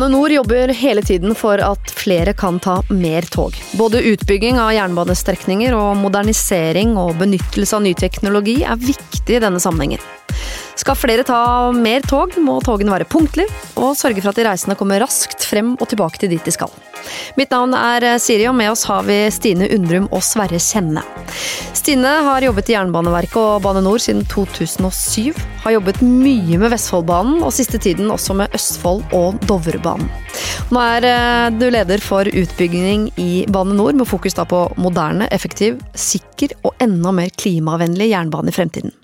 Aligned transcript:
Bane 0.00 0.12
NOR 0.16 0.30
jobber 0.30 0.68
hele 0.68 1.02
tiden 1.02 1.34
for 1.34 1.60
at 1.60 1.90
flere 1.90 2.32
kan 2.32 2.60
ta 2.60 2.82
mer 2.88 3.22
tog. 3.22 3.52
Både 3.76 4.00
utbygging 4.00 4.56
av 4.56 4.72
jernbanestrekninger 4.72 5.76
og 5.76 5.98
modernisering 6.00 6.94
og 6.96 7.18
benyttelse 7.20 7.76
av 7.76 7.84
ny 7.84 7.92
teknologi 7.92 8.62
er 8.64 8.80
viktig 8.80 9.36
i 9.36 9.42
denne 9.44 9.60
sammenhengen. 9.60 10.00
Skal 10.80 10.96
flere 10.96 11.24
ta 11.28 11.70
mer 11.76 12.04
tog, 12.08 12.32
må 12.40 12.56
togene 12.64 12.94
være 12.94 13.08
punktlige 13.10 13.50
og 13.76 13.92
sørge 13.98 14.22
for 14.22 14.32
at 14.32 14.38
de 14.38 14.46
reisende 14.46 14.76
kommer 14.80 15.02
raskt 15.02 15.44
frem 15.44 15.74
og 15.76 15.90
tilbake 15.90 16.22
til 16.22 16.32
dit 16.32 16.46
de 16.46 16.54
skal. 16.54 16.72
Mitt 17.36 17.52
navn 17.52 17.74
er 17.76 18.06
Siri, 18.20 18.46
og 18.48 18.56
med 18.56 18.70
oss 18.72 18.86
har 18.88 19.04
vi 19.04 19.18
Stine 19.32 19.68
Undrum 19.76 20.08
og 20.12 20.22
Sverre 20.24 20.60
Kjenne. 20.60 21.02
Stine 21.76 22.14
har 22.26 22.44
jobbet 22.44 22.70
i 22.70 22.76
Jernbaneverket 22.76 23.36
og 23.40 23.62
Bane 23.64 23.82
NOR 23.84 24.00
siden 24.00 24.24
2007. 24.28 25.36
Har 25.64 25.76
jobbet 25.76 26.00
mye 26.04 26.60
med 26.60 26.72
Vestfoldbanen, 26.72 27.40
og 27.44 27.54
siste 27.56 27.80
tiden 27.80 28.12
også 28.12 28.36
med 28.40 28.56
Østfold 28.56 29.04
og 29.16 29.40
Dovrebanen. 29.48 30.08
Nå 30.70 30.82
er 30.96 31.08
eh, 31.08 31.46
du 31.56 31.66
leder 31.72 32.04
for 32.04 32.28
utbygging 32.28 33.08
i 33.20 33.30
Bane 33.52 33.76
NOR, 33.76 33.96
med 34.00 34.08
fokus 34.08 34.36
da 34.38 34.48
på 34.48 34.64
moderne, 34.80 35.28
effektiv, 35.32 35.80
sikker 35.92 36.56
og 36.64 36.76
enda 36.80 37.12
mer 37.16 37.32
klimavennlig 37.36 38.12
jernbane 38.14 38.52
i 38.52 38.56
fremtiden. 38.56 38.96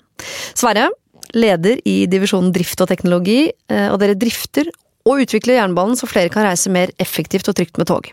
Sverre, 0.57 0.89
leder 1.35 1.81
i 1.87 2.05
divisjonen 2.09 2.53
drift 2.55 2.81
og 2.83 2.89
teknologi, 2.91 3.47
eh, 3.71 3.87
og 3.91 3.99
dere 4.01 4.17
drifter 4.19 4.69
og 5.07 5.23
utvikler 5.23 5.57
jernbanen 5.57 5.97
så 5.99 6.09
flere 6.09 6.31
kan 6.31 6.45
reise 6.47 6.71
mer 6.73 6.91
effektivt 7.01 7.47
og 7.49 7.57
trygt 7.57 7.79
med 7.79 7.87
tog. 7.89 8.09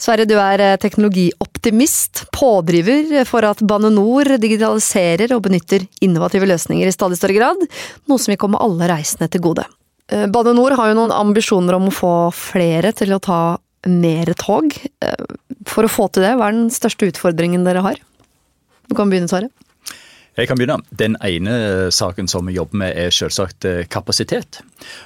Sverre, 0.00 0.26
du 0.28 0.34
er 0.36 0.62
eh, 0.62 0.76
teknologioptimist, 0.82 2.26
pådriver 2.34 3.24
for 3.28 3.46
at 3.46 3.62
Bane 3.64 3.90
NOR 3.94 4.34
digitaliserer 4.42 5.32
og 5.36 5.44
benytter 5.46 5.86
innovative 6.04 6.48
løsninger 6.50 6.90
i 6.90 6.94
stadig 6.94 7.18
større 7.20 7.38
grad, 7.38 7.66
noe 8.10 8.20
som 8.20 8.34
vil 8.34 8.40
komme 8.42 8.60
alle 8.62 8.90
reisende 8.90 9.30
til 9.32 9.44
gode. 9.44 9.66
Eh, 10.12 10.26
Bane 10.32 10.54
NOR 10.56 10.76
har 10.80 10.90
jo 10.90 10.98
noen 10.98 11.14
ambisjoner 11.14 11.78
om 11.78 11.88
å 11.90 11.94
få 11.94 12.14
flere 12.36 12.92
til 12.96 13.14
å 13.16 13.22
ta 13.22 13.42
mer 13.84 14.30
tog. 14.40 14.72
For 15.68 15.84
å 15.84 15.92
få 15.92 16.08
til 16.08 16.24
det, 16.24 16.32
hva 16.40 16.48
er 16.48 16.56
den 16.56 16.70
største 16.72 17.10
utfordringen 17.10 17.66
dere 17.66 17.82
har? 17.84 17.98
Du 18.88 18.94
kan 18.96 19.10
begynne, 19.12 19.28
Sverre. 19.28 19.50
Jeg 20.34 20.48
kan 20.50 20.58
begynne. 20.58 20.80
Den 20.90 21.14
ene 21.22 21.90
saken 21.94 22.26
som 22.26 22.48
vi 22.48 22.56
jobber 22.56 22.80
med 22.80 22.96
er 22.98 23.12
selvsagt 23.14 23.66
eh, 23.70 23.84
kapasitet. 23.86 24.58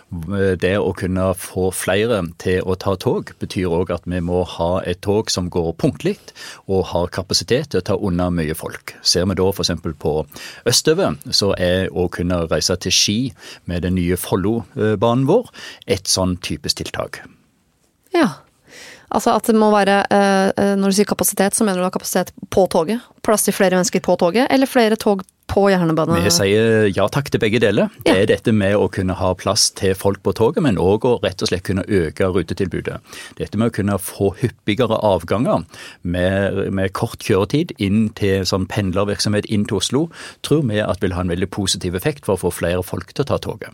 Det 0.08 0.72
å 0.80 0.94
kunne 0.96 1.26
få 1.36 1.68
flere 1.76 2.22
til 2.40 2.64
å 2.64 2.78
ta 2.80 2.94
tog 2.96 3.34
betyr 3.42 3.68
òg 3.68 3.92
at 3.92 4.08
vi 4.08 4.22
må 4.24 4.40
ha 4.56 4.70
et 4.88 5.02
tog 5.04 5.28
som 5.30 5.50
går 5.52 5.74
punktlig 5.76 6.16
og 6.64 6.88
har 6.94 7.12
kapasitet 7.12 7.74
til 7.74 7.82
å 7.82 7.86
ta 7.90 7.98
unna 8.00 8.30
mye 8.32 8.56
folk. 8.56 8.96
Ser 9.04 9.28
vi 9.28 9.36
da 9.36 9.50
f.eks. 9.52 9.74
på 10.00 10.14
østover, 10.68 11.20
så 11.28 11.52
er 11.60 11.92
å 11.92 12.08
kunne 12.08 12.46
reise 12.48 12.78
til 12.80 12.94
Ski 12.94 13.18
med 13.68 13.84
den 13.84 13.98
nye 14.00 14.16
Follobanen 14.16 15.28
vår 15.28 15.52
et 15.86 16.08
sånn 16.08 16.38
typisk 16.40 16.80
tiltak. 16.80 17.20
Ja, 18.16 18.47
Altså 19.14 19.32
at 19.36 19.48
det 19.48 19.56
må 19.56 19.70
være 19.72 20.02
eh, 20.12 20.74
Når 20.76 20.90
du 20.92 20.98
sier 20.98 21.08
kapasitet, 21.08 21.56
så 21.56 21.64
mener 21.66 21.80
du 21.80 21.86
da 21.86 21.94
kapasitet 21.94 22.34
på 22.52 22.66
toget? 22.70 23.04
Plass 23.24 23.46
til 23.46 23.56
flere 23.56 23.78
mennesker 23.78 24.04
på 24.04 24.16
toget, 24.20 24.48
eller 24.52 24.68
flere 24.68 24.98
tog 25.00 25.24
på 25.48 25.64
jernbane? 25.72 26.18
Vi 26.24 26.32
sier 26.32 26.86
ja 26.92 27.06
takk 27.12 27.30
til 27.32 27.40
begge 27.42 27.60
deler. 27.62 27.88
Det 28.04 28.14
er 28.14 28.28
dette 28.30 28.52
med 28.52 28.76
å 28.76 28.88
kunne 28.92 29.16
ha 29.18 29.32
plass 29.38 29.68
til 29.78 29.96
folk 29.98 30.20
på 30.26 30.34
toget, 30.36 30.62
men 30.64 30.80
òg 30.80 31.06
å 31.08 31.14
rett 31.24 31.42
og 31.44 31.50
slett 31.50 31.64
kunne 31.68 31.86
øke 31.88 32.28
rutetilbudet. 32.34 33.00
Dette 33.40 33.60
med 33.60 33.72
å 33.72 33.76
kunne 33.78 33.98
få 34.02 34.34
hyppigere 34.42 35.00
avganger 35.04 35.64
med, 36.02 36.62
med 36.68 36.94
kort 36.96 37.24
kjøretid 37.24 37.74
inn 37.80 38.08
til 38.18 38.46
sånn 38.48 38.68
pendlervirksomhet 38.70 39.48
inn 39.48 39.66
til 39.68 39.80
Oslo, 39.80 40.06
tror 40.46 40.64
vi 40.68 40.82
at 40.84 41.04
vil 41.04 41.16
ha 41.16 41.24
en 41.24 41.32
veldig 41.32 41.50
positiv 41.54 41.96
effekt 41.98 42.28
for 42.28 42.36
å 42.36 42.44
få 42.46 42.56
flere 42.60 42.84
folk 42.84 43.14
til 43.14 43.24
å 43.24 43.32
ta 43.32 43.40
toget. 43.48 43.72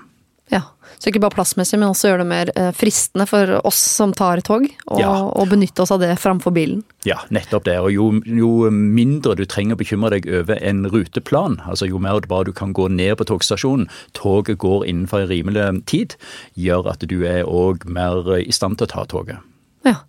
Ja, 0.53 0.61
Så 1.00 1.09
ikke 1.09 1.23
bare 1.25 1.34
plassmessig, 1.34 1.79
men 1.80 1.89
også 1.89 2.11
gjøre 2.11 2.20
det 2.23 2.29
mer 2.29 2.51
eh, 2.61 2.70
fristende 2.77 3.24
for 3.29 3.51
oss 3.64 3.80
som 3.96 4.13
tar 4.17 4.42
tog, 4.45 4.67
og, 4.86 5.01
ja. 5.01 5.11
og 5.24 5.48
benytte 5.51 5.83
oss 5.83 5.92
av 5.95 6.02
det 6.02 6.13
framfor 6.20 6.52
bilen. 6.55 6.83
Ja, 7.08 7.18
nettopp 7.35 7.64
det. 7.67 7.79
Og 7.80 7.91
jo, 7.92 8.07
jo, 8.29 8.51
mindre 8.70 9.35
du 9.39 9.45
trenger 9.48 9.77
å 9.77 9.80
bekymre 9.80 10.13
deg 10.14 10.29
over 10.29 10.61
en 10.61 10.85
ruteplan, 10.92 11.58
altså 11.64 11.89
jo 11.89 12.01
mer 12.02 12.20
bare 12.29 12.48
du 12.48 12.55
kan 12.57 12.77
gå 12.77 12.91
ned 12.92 13.17
på 13.20 13.29
togstasjonen, 13.33 13.89
toget 14.17 14.61
går 14.63 14.86
innenfor 14.91 15.24
en 15.24 15.33
rimelig 15.33 15.68
tid, 15.91 16.17
gjør 16.61 16.92
at 16.92 17.05
du 17.08 17.18
er 17.29 17.48
òg 17.48 17.89
mer 17.89 18.36
i 18.39 18.52
stand 18.55 18.79
til 18.79 18.89
å 18.89 18.95
ta 18.95 19.08
toget. 19.11 19.41
Ja. 19.89 20.02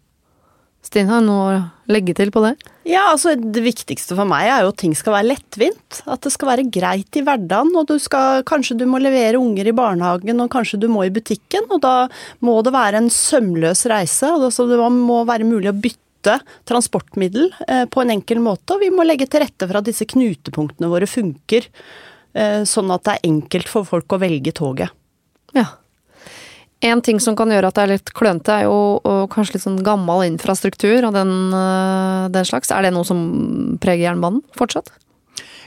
Stine, 0.85 1.09
har 1.09 1.23
noe 1.25 1.45
å 1.49 1.61
legge 1.89 2.13
til 2.17 2.29
på 2.33 2.43
det? 2.43 2.53
Ja, 2.85 3.07
altså 3.09 3.33
Det 3.39 3.63
viktigste 3.65 4.13
for 4.17 4.29
meg 4.29 4.45
er 4.51 4.63
jo 4.63 4.69
at 4.69 4.79
ting 4.83 4.93
skal 4.97 5.15
være 5.17 5.31
lettvint. 5.31 6.01
At 6.05 6.21
det 6.25 6.31
skal 6.35 6.51
være 6.51 6.67
greit 6.69 7.17
i 7.17 7.23
hverdagen. 7.25 7.73
og 7.73 7.87
du 7.89 7.97
skal, 8.01 8.43
Kanskje 8.45 8.77
du 8.77 8.85
må 8.89 9.01
levere 9.01 9.41
unger 9.41 9.65
i 9.65 9.75
barnehagen, 9.75 10.41
og 10.43 10.51
kanskje 10.53 10.79
du 10.83 10.87
må 10.91 11.07
i 11.07 11.13
butikken. 11.13 11.65
og 11.69 11.81
Da 11.81 11.95
må 12.45 12.59
det 12.63 12.73
være 12.75 13.01
en 13.01 13.09
sømløs 13.09 13.85
reise. 13.89 14.29
og 14.29 14.45
Det 14.45 14.91
må 14.93 15.23
være 15.25 15.47
mulig 15.47 15.71
å 15.73 15.79
bytte 15.79 16.39
transportmiddel 16.65 17.51
eh, 17.67 17.85
på 17.85 18.01
en 18.01 18.13
enkel 18.13 18.41
måte. 18.41 18.77
Og 18.77 18.85
vi 18.85 18.91
må 18.93 19.05
legge 19.05 19.27
til 19.29 19.41
rette 19.41 19.65
for 19.65 19.81
at 19.81 19.89
disse 19.89 20.05
knutepunktene 20.05 20.89
våre 20.89 21.09
funker, 21.09 21.65
eh, 22.33 22.61
sånn 22.61 22.93
at 22.93 23.05
det 23.05 23.17
er 23.17 23.29
enkelt 23.31 23.69
for 23.69 23.89
folk 23.89 24.13
å 24.13 24.21
velge 24.21 24.53
toget. 24.53 24.93
Ja. 25.57 25.65
En 26.85 27.01
ting 27.01 27.19
som 27.23 27.37
kan 27.37 27.49
gjøre 27.49 27.71
at 27.71 27.77
det 27.77 27.83
er 27.83 27.93
litt 27.95 28.11
klønete, 28.13 28.59
er 28.59 28.67
jo 28.67 29.25
kanskje 29.33 29.57
litt 29.57 29.65
sånn 29.65 29.79
gammel 29.85 30.25
infrastruktur 30.27 31.07
og 31.07 31.15
den, 31.15 31.33
øh, 31.55 32.27
den 32.33 32.45
slags. 32.45 32.69
Er 32.69 32.85
det 32.85 32.93
noe 32.93 33.07
som 33.07 33.23
preger 33.81 34.11
jernbanen 34.11 34.43
fortsatt? 34.57 34.91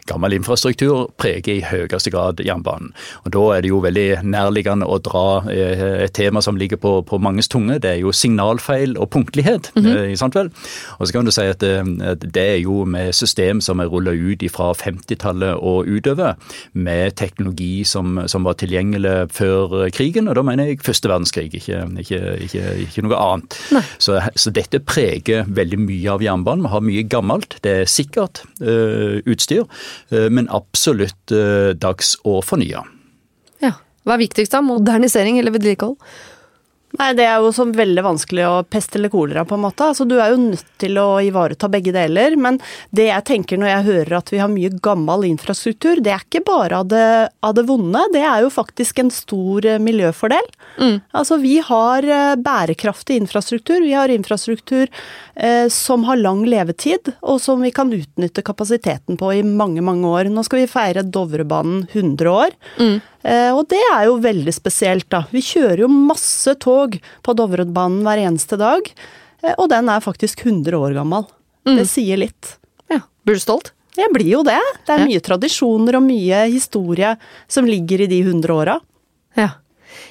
Gammel 0.08 0.36
infrastruktur 0.38 1.08
preger 1.20 1.58
i 1.58 1.64
høyeste 1.64 2.12
grad 2.14 2.42
jernbanen. 2.44 2.92
Og 3.24 3.32
Da 3.34 3.44
er 3.56 3.62
det 3.64 3.72
jo 3.72 3.82
veldig 3.84 4.22
nærliggende 4.24 4.88
å 4.88 4.98
dra 5.04 5.44
eh, 5.52 6.04
et 6.06 6.14
tema 6.16 6.42
som 6.44 6.56
ligger 6.56 6.80
på, 6.80 6.94
på 7.06 7.20
manges 7.22 7.48
tunge. 7.48 7.78
Det 7.82 7.94
er 7.94 8.00
jo 8.02 8.12
signalfeil 8.12 8.96
og 8.98 9.10
punktlighet. 9.10 9.70
Mm 9.76 9.84
-hmm. 9.84 10.16
sant 10.16 10.34
vel? 10.34 10.50
Og 10.98 11.06
så 11.06 11.12
kan 11.12 11.24
du 11.24 11.30
si 11.30 11.42
at 11.42 11.60
det 11.60 12.42
er 12.42 12.56
jo 12.56 12.84
med 12.84 13.12
system 13.14 13.60
som 13.60 13.80
er 13.80 13.86
rulla 13.86 14.10
ut 14.10 14.42
fra 14.50 14.72
50-tallet 14.72 15.58
og 15.60 15.88
utover, 15.88 16.36
med 16.72 17.16
teknologi 17.16 17.84
som, 17.84 18.20
som, 18.26 18.44
var 18.44 18.58
tilgjengelig 18.60 19.28
før 19.34 19.88
krigen. 19.94 20.28
Og 20.28 20.36
da 20.38 20.44
mener 20.46 20.70
jeg 20.70 20.82
første 20.84 21.10
verdenskrig, 21.10 21.50
ikke, 21.54 21.82
ikke, 21.98 22.20
ikke, 22.46 22.64
ikke 22.86 23.04
noe 23.06 23.18
annet. 23.18 23.58
Så, 23.98 24.20
så, 24.36 24.52
dette 24.54 24.80
preger 24.80 25.44
veldig 25.48 25.80
mye 25.82 26.14
av 26.14 26.24
jernbanen. 26.24 26.64
Vi 26.66 26.72
har 26.72 26.86
mye 26.86 27.04
gammelt. 27.10 27.58
Det 27.64 27.74
er 27.82 27.90
sikkert 27.90 28.42
uh, 28.62 29.18
utstyr. 29.28 29.66
Eh, 30.10 30.28
men 30.30 30.48
absolutt 30.54 31.34
eh, 31.34 31.74
dags 31.78 32.16
å 32.24 32.38
fornye. 32.44 32.82
Ja. 33.64 33.74
Hva 34.06 34.16
er 34.16 34.22
viktigst 34.22 34.54
da? 34.54 34.62
Modernisering 34.64 35.36
eller 35.40 35.52
vedlikehold? 35.52 35.98
Nei, 36.96 37.12
Det 37.12 37.26
er 37.28 37.42
jo 37.42 37.50
sånn 37.52 37.74
veldig 37.76 38.02
vanskelig 38.04 38.44
å 38.48 38.62
pest 38.64 38.96
eller 38.96 39.12
kolera, 39.12 39.44
på 39.44 39.58
en 39.58 39.64
måte. 39.66 39.90
Altså, 39.90 40.06
Du 40.08 40.16
er 40.16 40.32
jo 40.32 40.40
nødt 40.40 40.64
til 40.80 40.96
å 40.96 41.20
ivareta 41.20 41.68
begge 41.68 41.92
deler. 41.92 42.36
Men 42.36 42.58
det 42.90 43.10
jeg 43.10 43.24
tenker 43.28 43.58
når 43.60 43.68
jeg 43.68 43.88
hører 43.88 44.16
at 44.18 44.32
vi 44.32 44.40
har 44.40 44.48
mye 44.48 44.70
gammel 44.80 45.26
infrastruktur, 45.28 46.00
det 46.00 46.14
er 46.14 46.24
ikke 46.24 46.44
bare 46.46 46.80
av 46.80 46.88
det, 46.88 47.28
av 47.44 47.54
det 47.54 47.66
vonde, 47.68 48.00
det 48.12 48.24
er 48.24 48.40
jo 48.42 48.50
faktisk 48.50 48.98
en 49.02 49.10
stor 49.12 49.66
eh, 49.66 49.78
miljøfordel. 49.78 50.48
Mm. 50.80 51.00
Altså, 51.12 51.38
Vi 51.38 51.58
har 51.60 52.02
bærekraftig 52.36 53.16
infrastruktur. 53.20 53.80
Vi 53.84 53.92
har 53.92 54.08
infrastruktur 54.08 54.88
eh, 55.36 55.68
som 55.68 56.04
har 56.08 56.16
lang 56.16 56.44
levetid, 56.48 57.12
og 57.20 57.40
som 57.40 57.60
vi 57.60 57.70
kan 57.70 57.92
utnytte 57.92 58.42
kapasiteten 58.42 59.18
på 59.20 59.32
i 59.36 59.44
mange, 59.44 59.84
mange 59.84 60.08
år. 60.08 60.32
Nå 60.32 60.44
skal 60.46 60.64
vi 60.64 60.72
feire 60.72 61.04
Dovrebanen 61.04 61.86
100 61.92 62.32
år. 62.32 62.56
Mm. 62.80 63.00
Eh, 63.26 63.50
og 63.50 63.66
det 63.70 63.80
er 63.92 64.06
jo 64.06 64.18
veldig 64.22 64.54
spesielt, 64.54 65.08
da. 65.10 65.24
Vi 65.34 65.42
kjører 65.44 65.82
jo 65.84 65.90
masse 65.90 66.54
tog 66.62 66.98
på 66.98 67.34
Dovrebanen 67.38 68.04
hver 68.06 68.22
eneste 68.28 68.58
dag, 68.60 68.90
eh, 69.42 69.54
og 69.56 69.68
den 69.72 69.90
er 69.90 70.04
faktisk 70.04 70.44
100 70.46 70.78
år 70.78 70.94
gammel. 71.00 71.26
Mm. 71.66 71.76
Det 71.80 71.86
sier 71.90 72.20
litt. 72.20 72.54
Ja. 72.92 73.02
Blir 73.26 73.38
du 73.38 73.42
stolt? 73.42 73.72
Jeg 73.98 74.12
blir 74.14 74.28
jo 74.30 74.44
det. 74.46 74.60
Det 74.86 74.94
er 74.94 75.08
mye 75.08 75.22
tradisjoner 75.24 75.98
og 75.98 76.04
mye 76.06 76.44
historie 76.52 77.16
som 77.50 77.66
ligger 77.66 78.04
i 78.04 78.10
de 78.10 78.20
100 78.22 78.54
åra. 78.54 78.78
Ja. 79.34 79.56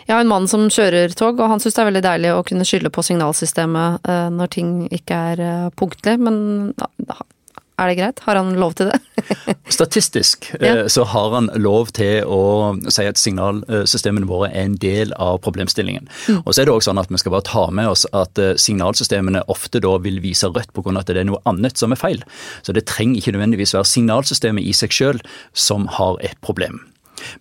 Jeg 0.08 0.16
har 0.16 0.24
en 0.24 0.32
mann 0.32 0.48
som 0.52 0.66
kjører 0.72 1.14
tog, 1.16 1.40
og 1.40 1.52
han 1.52 1.62
syns 1.64 1.78
det 1.78 1.84
er 1.84 1.88
veldig 1.88 2.04
deilig 2.04 2.34
å 2.36 2.44
kunne 2.48 2.68
skylde 2.68 2.92
på 2.92 3.06
signalsystemet 3.08 4.10
eh, 4.12 4.28
når 4.36 4.52
ting 4.52 4.72
ikke 4.92 5.22
er 5.32 5.42
punktlig, 5.80 6.18
men 6.20 6.68
er 7.78 7.92
det 7.92 7.98
greit? 8.00 8.22
Har 8.26 8.40
han 8.40 8.56
lov 8.60 8.74
til 8.80 8.90
det? 8.92 9.00
Statistisk 9.78 10.50
ja. 10.60 10.72
Eh, 10.72 10.88
så 10.92 11.06
har 11.12 11.36
han 11.36 11.50
lov 11.56 11.92
til 11.98 12.26
å 12.26 12.74
si 12.90 13.06
at 13.08 13.22
signalsystemene 13.22 14.30
våre 14.30 14.50
er 14.52 14.66
en 14.66 14.78
del 14.82 15.14
av 15.22 15.40
problemstillingen. 15.46 16.10
Mm. 16.28 16.42
Og 16.44 16.52
så 16.52 16.64
er 16.64 16.70
det 16.70 16.76
også 16.76 16.92
sånn 16.92 17.02
at 17.02 17.12
Vi 17.12 17.22
skal 17.22 17.34
bare 17.36 17.48
ta 17.48 17.68
med 17.74 17.90
oss 17.92 18.06
at 18.16 18.40
signalsystemene 18.62 19.44
ofte 19.52 19.82
da 19.84 19.96
vil 20.04 20.22
vise 20.24 20.50
rødt 20.50 20.74
pga. 20.74 20.98
at 21.00 21.10
det 21.12 21.22
er 21.22 21.30
noe 21.30 21.42
annet 21.50 21.78
som 21.78 21.92
er 21.92 22.00
feil. 22.00 22.24
Så 22.64 22.74
det 22.74 22.88
trenger 22.90 23.20
ikke 23.22 23.36
nødvendigvis 23.36 23.76
være 23.76 23.90
signalsystemet 23.90 24.64
i 24.64 24.74
seg 24.74 24.94
selv 24.94 25.38
som 25.54 25.88
har 25.98 26.18
et 26.24 26.38
problem. 26.42 26.82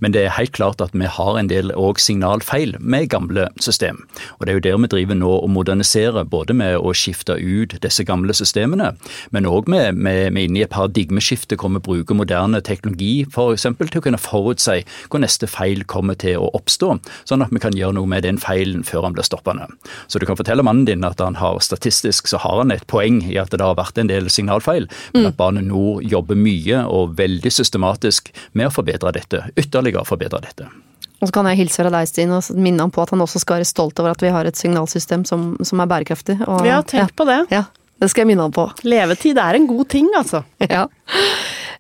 Men 0.00 0.14
det 0.14 0.24
er 0.24 0.36
helt 0.36 0.54
klart 0.56 0.80
at 0.84 0.94
vi 0.96 1.08
har 1.10 1.38
en 1.38 1.50
del 1.50 1.72
òg 1.76 2.00
signalfeil 2.02 2.76
med 2.80 3.10
gamle 3.12 3.48
system. 3.62 4.02
Og 4.38 4.46
det 4.46 4.52
er 4.52 4.58
jo 4.58 4.64
der 4.66 4.80
vi 4.82 4.90
driver 4.92 5.18
nå 5.18 5.32
og 5.42 5.50
moderniserer, 5.52 6.26
både 6.28 6.56
med 6.56 6.78
å 6.78 6.94
skifte 6.96 7.36
ut 7.36 7.76
disse 7.82 8.04
gamle 8.06 8.34
systemene, 8.36 8.92
men 9.34 9.48
òg 9.48 9.70
med, 9.72 9.96
med, 9.96 10.32
med 10.34 10.48
inne 10.48 10.60
i 10.60 10.64
et 10.66 10.72
paradigmeskifte 10.72 11.58
hvor 11.60 11.72
vi 11.74 11.82
bruker 11.82 12.18
moderne 12.18 12.60
teknologi 12.64 13.26
f.eks. 13.28 13.66
til 13.66 14.00
å 14.00 14.04
kunne 14.04 14.20
forutse 14.20 14.78
hvor 15.10 15.22
neste 15.22 15.48
feil 15.50 15.84
kommer 15.88 16.18
til 16.18 16.40
å 16.42 16.50
oppstå, 16.56 16.96
sånn 17.28 17.44
at 17.44 17.52
vi 17.54 17.62
kan 17.62 17.76
gjøre 17.76 17.96
noe 17.98 18.10
med 18.10 18.26
den 18.26 18.40
feilen 18.42 18.84
før 18.86 19.08
han 19.08 19.16
blir 19.16 19.26
stoppende. 19.26 19.68
Så 20.08 20.20
du 20.20 20.26
kan 20.28 20.38
fortelle 20.38 20.64
mannen 20.66 20.86
din 20.88 21.06
at 21.06 21.20
han 21.22 21.38
har 21.40 21.60
statistisk 21.64 22.28
så 22.30 22.40
har 22.42 22.62
han 22.62 22.74
et 22.74 22.86
poeng 22.90 23.20
i 23.26 23.38
at 23.40 23.52
det 23.54 23.64
har 23.64 23.78
vært 23.78 23.98
en 24.00 24.10
del 24.10 24.30
signalfeil, 24.32 24.88
men 25.14 25.30
at 25.30 25.38
Bane 25.38 25.62
NOR 25.66 26.02
jobber 26.06 26.38
mye 26.38 26.82
og 26.92 27.16
veldig 27.20 27.52
systematisk 27.52 28.32
med 28.56 28.70
å 28.70 28.74
forbedre 28.74 29.14
dette 29.16 29.44
ytterligere 29.66 30.06
forbedre 30.08 30.42
dette. 30.46 30.68
Og 31.16 31.30
så 31.30 31.32
kan 31.32 31.48
jeg 31.48 31.62
hilse 31.62 31.80
fra 31.80 31.92
deg, 31.92 32.08
Stine, 32.10 32.38
og 32.38 32.60
minne 32.60 32.84
ham 32.84 32.92
på 32.92 33.00
at 33.04 33.12
han 33.14 33.24
også 33.24 33.40
skal 33.40 33.60
være 33.60 33.68
stolt 33.68 34.00
over 34.02 34.12
at 34.12 34.22
vi 34.22 34.32
har 34.32 34.48
et 34.48 34.58
signalsystem 34.58 35.24
som, 35.28 35.54
som 35.64 35.80
er 35.80 35.88
bærekraftig. 35.90 36.38
Og, 36.44 36.60
vi 36.66 36.72
har 36.74 36.84
tenkt 36.84 37.14
ja, 37.14 37.16
på 37.16 37.26
det. 37.28 37.38
Ja, 37.54 37.64
det 38.02 38.10
skal 38.12 38.24
jeg 38.24 38.32
minne 38.34 38.44
ham 38.48 38.54
på. 38.54 38.66
Levetid 38.84 39.40
er 39.40 39.56
en 39.56 39.68
god 39.70 39.86
ting, 39.92 40.10
altså. 40.18 40.44
Ja. 40.76 40.86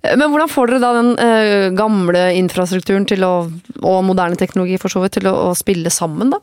Men 0.06 0.30
hvordan 0.30 0.50
får 0.52 0.70
dere 0.70 0.80
da 0.84 0.90
den 0.94 1.08
uh, 1.18 1.74
gamle 1.74 2.20
infrastrukturen 2.38 3.08
til 3.08 3.24
å, 3.26 3.32
og 3.80 3.96
moderne 4.06 4.38
teknologi 4.38 4.76
for 4.78 4.92
så 4.92 5.00
vidt 5.02 5.16
til 5.18 5.26
å, 5.26 5.32
å 5.48 5.54
spille 5.58 5.90
sammen, 5.90 6.30
da? 6.30 6.38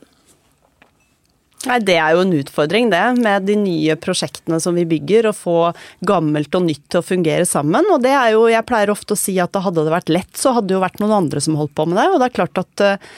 Nei, 1.63 1.77
Det 1.79 1.95
er 1.95 2.11
jo 2.15 2.23
en 2.25 2.33
utfordring, 2.35 2.89
det, 2.91 3.01
med 3.23 3.45
de 3.47 3.55
nye 3.55 3.95
prosjektene 3.95 4.59
som 4.59 4.75
vi 4.75 4.83
bygger. 4.87 5.29
Å 5.29 5.35
få 5.37 5.57
gammelt 6.03 6.55
og 6.57 6.65
nytt 6.67 6.83
til 6.91 6.99
å 6.99 7.05
fungere 7.05 7.45
sammen. 7.47 7.87
Og 7.93 8.03
det 8.03 8.11
er 8.11 8.33
jo, 8.35 8.49
jeg 8.51 8.67
pleier 8.67 8.91
ofte 8.91 9.15
å 9.15 9.19
si 9.19 9.37
at 9.39 9.55
hadde 9.55 9.85
det 9.85 9.93
vært 9.93 10.11
lett, 10.11 10.33
så 10.35 10.55
hadde 10.57 10.71
det 10.71 10.77
jo 10.77 10.83
vært 10.83 10.99
noen 10.99 11.15
andre 11.21 11.43
som 11.43 11.55
holdt 11.59 11.75
på 11.77 11.87
med 11.87 12.01
det. 12.01 12.09
Og 12.11 12.19
det 12.19 12.27
er 12.27 12.35
klart 12.35 12.59
at 12.59 12.83
eh, 12.83 13.09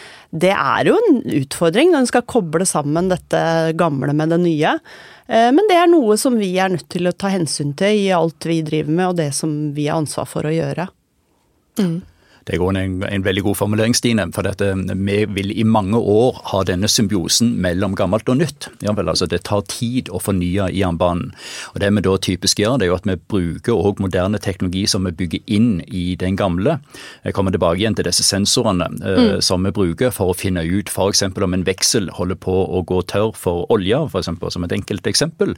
det 0.45 0.53
er 0.53 0.91
jo 0.91 0.97
en 0.99 1.21
utfordring 1.41 1.91
når 1.91 2.03
en 2.03 2.11
skal 2.11 2.25
koble 2.29 2.67
sammen 2.69 3.09
dette 3.09 3.41
gamle 3.79 4.13
med 4.13 4.33
det 4.35 4.41
nye. 4.43 4.77
Eh, 5.25 5.49
men 5.55 5.65
det 5.71 5.79
er 5.79 5.89
noe 5.89 6.17
som 6.21 6.37
vi 6.37 6.53
er 6.61 6.73
nødt 6.75 6.89
til 6.93 7.09
å 7.09 7.15
ta 7.17 7.33
hensyn 7.33 7.73
til 7.77 8.05
i 8.05 8.11
alt 8.13 8.45
vi 8.45 8.61
driver 8.65 8.93
med, 8.93 9.07
og 9.09 9.21
det 9.21 9.31
som 9.37 9.55
vi 9.73 9.89
har 9.89 10.03
ansvar 10.03 10.29
for 10.29 10.45
å 10.45 10.53
gjøre. 10.53 10.89
Mm. 11.81 11.97
Det 12.45 12.59
er 12.59 12.77
en, 12.77 12.99
en 13.03 13.23
veldig 13.25 13.41
god 13.47 13.57
formulering, 13.57 13.95
Stine. 13.97 14.27
For 14.35 14.45
dette, 14.45 14.67
vi 14.93 15.17
vil 15.33 15.51
i 15.55 15.63
mange 15.65 15.97
år 15.97 16.37
ha 16.51 16.61
denne 16.67 16.89
symbiosen 16.91 17.55
mellom 17.61 17.95
gammelt 17.97 18.29
og 18.29 18.37
nytt. 18.37 18.67
Ja, 18.85 18.93
vel, 18.93 19.09
altså 19.09 19.25
Det 19.25 19.41
tar 19.47 19.63
tid 19.71 20.11
å 20.13 20.21
fornye 20.21 20.67
jernbanen. 20.75 21.31
Og 21.73 21.79
Det 21.81 21.89
vi 21.95 22.03
da 22.05 22.15
typisk 22.21 22.61
gjør, 22.61 22.77
det 22.77 22.85
er 22.85 22.91
jo 22.91 22.97
at 22.99 23.07
vi 23.09 23.15
bruker 23.17 23.73
også 23.73 24.05
moderne 24.05 24.37
teknologi 24.41 24.85
som 24.89 25.07
vi 25.07 25.15
bygger 25.17 25.41
inn 25.57 25.81
i 25.87 26.15
den 26.21 26.37
gamle. 26.37 26.77
Jeg 27.23 27.33
kommer 27.33 27.55
tilbake 27.55 27.81
igjen 27.81 27.97
til 27.97 28.05
disse 28.05 28.25
sensorene 28.25 28.91
eh, 29.01 29.17
mm. 29.17 29.41
som 29.45 29.65
vi 29.65 29.73
bruker 29.73 30.13
for 30.13 30.31
å 30.31 30.37
finne 30.37 30.61
ut 30.65 30.91
f.eks. 30.91 31.23
om 31.25 31.57
en 31.57 31.65
veksel 31.65 32.11
holder 32.13 32.37
på 32.45 32.53
å 32.53 32.83
gå 32.85 33.01
tørr 33.09 33.33
for 33.37 33.65
olje, 33.73 34.03
for 34.11 34.21
eksempel, 34.21 34.51
som 34.53 34.67
et 34.67 34.75
enkelt 34.75 35.07
eksempel. 35.09 35.55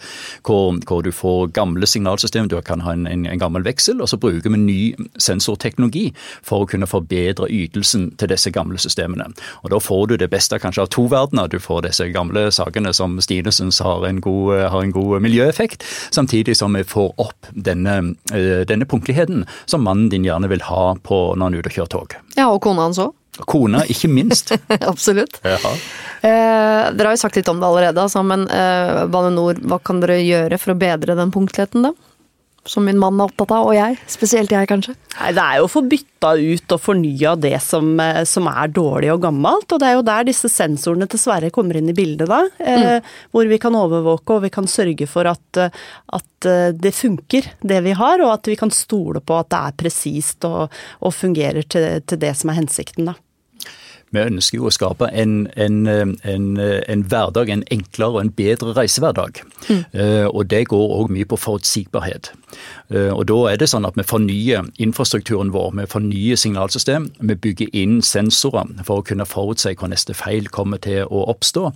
Hvor, 0.47 0.79
hvor 0.87 1.03
du 1.03 1.11
får 1.11 1.51
gamle 1.57 1.89
signalsystem, 1.89 2.47
du 2.47 2.55
kan 2.63 2.85
ha 2.85 2.95
en, 2.95 3.07
en, 3.09 3.27
en 3.27 3.43
gammel 3.43 3.65
veksel, 3.67 3.99
og 3.99 4.07
så 4.11 4.19
bruker 4.21 4.53
vi 4.53 4.63
ny 4.63 4.79
sensorteknologi 5.19 6.09
for 6.45 6.63
å 6.63 6.69
kunne 6.69 6.76
kunne 6.77 6.89
forbedre 6.89 7.50
ytelsen 7.50 8.12
til 8.19 8.31
disse 8.31 8.53
gamle 8.53 8.79
systemene. 8.81 9.31
Og 9.63 9.71
Da 9.74 9.81
får 9.81 10.07
du 10.07 10.18
det 10.18 10.29
beste 10.31 10.59
kanskje 10.62 10.85
av 10.85 10.91
to 10.94 11.07
verdener. 11.12 11.50
Du 11.50 11.59
får 11.59 11.88
disse 11.89 12.07
gamle 12.13 12.47
sakene 12.51 12.94
som 12.94 13.19
Stine 13.21 13.51
syns 13.51 13.81
har, 13.83 14.06
har, 14.06 14.81
en 14.81 14.91
god 14.91 15.21
miljøeffekt, 15.21 15.83
samtidig 16.12 16.56
som 16.57 16.74
vi 16.74 16.83
får 16.83 17.13
opp 17.18 17.51
denne, 17.51 18.15
eh, 18.33 18.63
denne 18.68 18.85
punktligheten 18.85 19.45
som 19.65 19.83
mannen 19.83 20.09
din 20.09 20.25
gjerne 20.25 20.50
vil 20.50 20.62
ha 20.62 20.95
på 20.95 21.35
når 21.35 21.44
han 21.44 21.53
er 21.53 21.59
ute 21.59 21.71
og 21.71 21.77
kjører 21.77 21.94
tog. 21.94 22.18
Ja, 22.38 22.50
og 22.51 22.62
kona 22.62 22.88
hans 22.88 23.01
òg. 23.01 23.13
Kona, 23.45 23.83
ikke 23.85 24.09
minst. 24.09 24.51
Absolutt. 24.91 25.39
Eh, 25.45 25.62
dere 26.25 27.06
har 27.06 27.13
jo 27.13 27.21
sagt 27.21 27.38
litt 27.38 27.50
om 27.51 27.59
det 27.62 27.68
allerede, 27.68 28.01
altså, 28.01 28.23
men 28.25 28.47
eh, 28.50 29.06
Bane 29.13 29.33
NOR, 29.35 29.62
hva 29.69 29.77
kan 29.83 30.01
dere 30.01 30.18
gjøre 30.23 30.57
for 30.62 30.73
å 30.73 30.80
bedre 30.80 31.18
den 31.18 31.33
punktligheten, 31.33 31.85
da? 31.85 31.94
Som 32.69 32.85
min 32.87 32.99
mann 32.99 33.19
er 33.19 33.29
opptatt 33.29 33.51
av, 33.55 33.67
og 33.69 33.75
jeg. 33.75 33.97
Spesielt 34.09 34.51
jeg, 34.53 34.69
kanskje. 34.69 34.95
Nei, 35.17 35.31
Det 35.35 35.43
er 35.43 35.59
jo 35.59 35.67
å 35.67 35.71
få 35.71 35.83
bytta 35.89 36.31
ut 36.37 36.75
og 36.75 36.81
fornya 36.81 37.35
det 37.39 37.55
som, 37.63 37.91
eh, 37.99 38.23
som, 38.29 38.47
er 38.47 38.71
dårlig 38.73 39.11
og 39.13 39.21
gammelt. 39.25 39.71
Og 39.71 39.81
det 39.81 39.89
er 39.89 39.97
jo 39.97 40.05
der 40.07 40.27
disse 40.27 40.51
sensorene 40.51 41.07
til 41.09 41.21
Sverre 41.21 41.51
kommer 41.53 41.79
inn 41.79 41.89
i 41.89 41.97
bildet, 41.97 42.27
da. 42.29 42.43
Eh, 42.59 42.87
mm. 42.97 43.11
Hvor 43.31 43.49
vi 43.49 43.57
kan 43.57 43.77
overvåke 43.77 44.37
og 44.37 44.43
vi 44.45 44.53
kan 44.53 44.67
sørge 44.67 45.07
for 45.07 45.29
at, 45.29 45.61
eh, 45.61 45.69
at, 46.13 46.25
det 46.77 46.93
funker, 46.93 47.47
det 47.65 47.79
vi 47.83 47.95
har. 47.97 48.21
Og 48.21 48.33
at 48.35 48.47
vi 48.47 48.55
kan 48.55 48.71
stole 48.71 49.19
på 49.19 49.39
at 49.39 49.49
det 49.49 49.61
er 49.61 49.79
presist 49.83 50.45
og, 50.45 50.73
og 51.01 51.15
fungerer 51.15 51.65
til, 51.65 52.03
til 52.05 52.21
det 52.21 52.35
som 52.37 52.53
er 52.53 52.61
hensikten, 52.61 53.09
da. 53.09 53.17
Vi 54.15 54.24
ønsker 54.24 54.62
jo 54.62 54.69
å 54.69 54.74
skape 54.74 55.09
en, 55.12 55.48
en, 55.59 55.81
en, 55.88 56.45
en, 56.59 57.04
hverdag, 57.12 57.50
en 57.51 57.65
enklere 57.74 58.15
og 58.15 58.21
en 58.21 58.33
bedre 58.38 58.71
reisehverdag. 58.77 59.42
Mm. 59.68 59.81
Uh, 59.92 60.27
og 60.31 60.48
det 60.51 60.68
går 60.71 60.94
òg 61.01 61.12
mye 61.12 61.27
på 61.27 61.39
forutsigbarhet. 61.39 62.31
Uh, 62.93 63.11
og 63.13 63.25
da 63.29 63.37
er 63.51 63.59
det 63.61 63.69
sånn 63.71 63.87
at 63.87 63.97
vi 63.99 64.05
fornyer 64.07 64.67
infrastrukturen 64.83 65.51
vår, 65.55 65.73
vi 65.79 65.87
fornyer 65.91 66.39
signalsystem. 66.39 67.09
Vi 67.19 67.37
bygger 67.47 67.73
inn 67.77 67.99
sensorer 68.05 68.69
for 68.87 69.01
å 69.01 69.07
kunne 69.07 69.27
forutse 69.27 69.73
hvor 69.77 69.91
neste 69.91 70.15
feil 70.17 70.49
kommer 70.53 70.81
til 70.83 71.05
å 71.05 71.25
oppstå. 71.33 71.71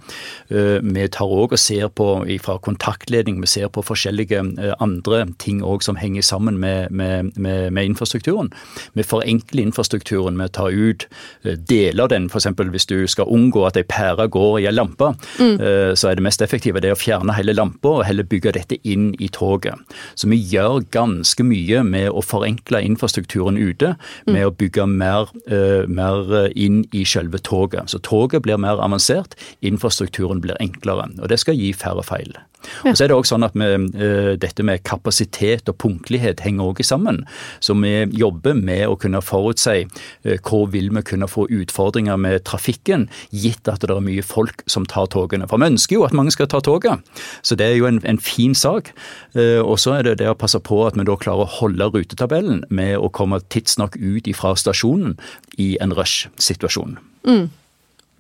Uh, 0.52 0.80
vi 0.82 1.08
tar 1.12 1.32
òg 1.32 1.58
og 1.58 1.62
ser 1.62 1.90
på 1.92 2.10
fra 2.42 2.58
kontaktledning, 2.64 3.42
vi 3.42 3.50
ser 3.50 3.70
på 3.74 3.84
forskjellige 3.86 4.40
andre 4.82 5.26
ting 5.42 5.60
også 5.62 5.92
som 5.92 5.98
henger 6.00 6.24
sammen 6.26 6.58
med, 6.62 6.92
med, 6.92 7.32
med, 7.36 7.72
med 7.74 7.92
infrastrukturen. 7.92 8.52
Vi 8.98 9.06
forenkler 9.06 9.66
infrastrukturen 9.66 10.38
med 10.38 10.52
å 10.52 10.56
ta 10.56 10.68
ut 10.70 11.08
deler 11.44 12.06
av 12.06 12.12
den 12.14 12.30
f.eks. 12.30 12.48
hvis 12.74 12.88
du 12.90 12.98
skal 13.10 13.30
unngå 13.32 13.66
at 13.68 13.80
ei 13.80 13.86
pære 13.88 14.28
går 14.32 14.60
i 14.62 14.68
ei 14.70 14.76
lampe, 14.76 15.14
mm. 15.40 15.58
Eh, 15.62 15.94
så 15.98 16.10
er 16.10 16.18
det 16.18 16.26
mest 16.26 16.42
effektive 16.42 16.82
det 16.82 16.94
å 16.94 17.00
fjerne 17.00 17.36
hele 17.36 17.54
lampa 17.56 17.98
og 17.98 18.06
heller 18.08 18.28
bygge 18.28 18.54
dette 18.56 18.78
inn 18.88 19.12
i 19.22 19.30
toget. 19.34 19.78
Så 20.16 20.30
vi 20.32 20.40
gjør 20.40 20.82
ganske 21.02 21.46
mye 21.48 21.82
med 21.88 22.10
å 22.14 22.24
forenkle 22.26 22.84
infrastrukturen 22.86 23.60
ute, 23.60 23.96
mm. 24.28 24.34
med 24.36 24.48
å 24.48 24.54
bygge 24.56 24.88
mer, 24.90 25.34
uh, 25.52 25.84
mer 25.90 26.52
inn 26.54 26.84
i 26.96 27.04
selve 27.08 27.42
toget. 27.42 27.92
Så 27.92 28.02
toget 28.06 28.46
blir 28.46 28.62
mer 28.62 28.82
avansert, 28.84 29.36
infrastrukturen 29.66 30.44
blir 30.44 30.60
enklere. 30.62 31.10
Og 31.20 31.32
det 31.32 31.42
skal 31.42 31.58
gi 31.58 31.74
færre 31.78 32.06
feil. 32.06 32.36
Og 32.86 32.96
så 32.96 33.06
er 33.06 33.12
det 33.12 33.18
også 33.18 33.36
sånn 33.36 33.46
at 33.48 33.56
vi, 33.58 33.68
uh, 33.98 34.34
Dette 34.42 34.66
med 34.66 34.84
kapasitet 34.88 35.70
og 35.72 35.78
punktlighet 35.82 36.44
henger 36.46 36.72
også 36.72 36.88
sammen. 36.92 37.22
Så 37.64 37.76
vi 37.80 37.94
jobber 38.18 38.58
med 38.58 38.86
å 38.90 38.98
kunne 39.00 39.22
forutse 39.24 39.78
uh, 39.86 40.38
hvor 40.48 40.68
vil 40.74 40.92
vi 40.94 41.04
kunne 41.08 41.30
få 41.32 41.48
utfordringer 41.52 42.20
med 42.22 42.44
trafikken, 42.48 43.08
gitt 43.32 43.70
at 43.72 43.86
det 43.86 43.96
er 43.96 44.04
mye 44.04 44.26
folk 44.26 44.66
som 44.72 44.86
tar 44.90 45.10
togene. 45.14 45.48
For 45.50 45.62
vi 45.62 45.72
ønsker 45.74 45.98
jo 45.98 46.06
at 46.08 46.16
mange 46.18 46.34
skal 46.36 46.50
ta 46.52 46.62
toget, 46.64 47.06
så 47.46 47.58
det 47.58 47.70
er 47.70 47.80
jo 47.80 47.90
en, 47.90 48.02
en 48.08 48.22
fin 48.22 48.56
sak. 48.58 48.94
Uh, 49.38 49.62
og 49.62 49.78
så 49.82 49.98
er 50.00 50.10
det 50.10 50.20
det 50.24 50.32
å 50.32 50.38
passe 50.38 50.60
på 50.60 50.84
at 50.88 50.98
vi 51.00 51.08
da 51.08 51.18
klarer 51.20 51.46
å 51.46 51.56
holde 51.60 51.92
rutetabellen 51.94 52.66
med 52.70 52.98
å 53.00 53.12
komme 53.14 53.42
tidsnok 53.54 53.98
ut 53.98 54.30
fra 54.38 54.54
stasjonen 54.60 55.18
i 55.60 55.74
en 55.82 55.94
rush-situasjon. 55.96 57.00
Mm. 57.28 57.50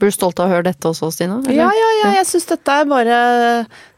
Blir 0.02 0.10
du 0.10 0.16
stolt 0.16 0.40
av 0.42 0.50
å 0.50 0.56
høre 0.56 0.66
dette 0.66 0.90
også, 0.90 1.12
Stina? 1.14 1.38
Eller? 1.44 1.60
Ja, 1.60 1.70
ja, 1.78 1.90
ja. 2.00 2.12
Jeg 2.18 2.26
syns 2.32 2.48
dette 2.50 2.74
er 2.74 2.88
bare 2.90 3.18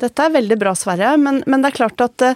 Dette 0.04 0.26
er 0.26 0.34
veldig 0.34 0.58
bra, 0.60 0.74
Sverre. 0.76 1.14
Men, 1.16 1.40
men, 1.48 1.64
det 1.64 1.72
er 1.72 1.78
klart 1.78 2.04
at 2.04 2.18
det, 2.20 2.34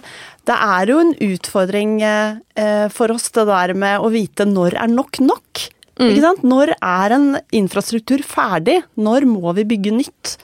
det 0.48 0.56
er 0.56 0.88
jo 0.88 1.02
en 1.02 1.12
utfordring 1.28 1.98
eh, 2.00 2.86
for 2.94 3.12
oss, 3.12 3.28
det 3.36 3.44
der 3.50 3.74
med 3.76 4.00
å 4.00 4.08
vite 4.14 4.48
når 4.48 4.78
er 4.80 4.88
nok 4.88 5.20
nok. 5.20 5.68
Mm. 5.98 6.06
Ikke 6.06 6.24
sant? 6.24 6.46
Når 6.48 6.72
er 6.78 7.16
en 7.18 7.28
infrastruktur 7.60 8.24
ferdig? 8.24 8.80
Når 8.96 9.28
må 9.28 9.52
vi 9.58 9.66
bygge 9.68 9.96
nytt? 9.98 10.38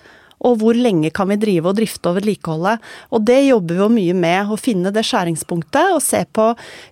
Og 0.44 0.58
hvor 0.60 0.76
lenge 0.76 1.10
kan 1.14 1.30
vi 1.30 1.38
drive 1.40 1.70
og 1.70 1.78
drifte 1.78 2.10
og 2.10 2.18
vedlikeholde. 2.18 2.76
Og 3.16 3.24
det 3.26 3.40
jobber 3.46 3.78
vi 3.78 3.80
jo 3.80 3.88
mye 3.92 4.16
med, 4.18 4.52
å 4.52 4.58
finne 4.60 4.92
det 4.94 5.04
skjæringspunktet 5.08 5.94
og 5.96 6.02
se 6.04 6.22
på 6.36 6.50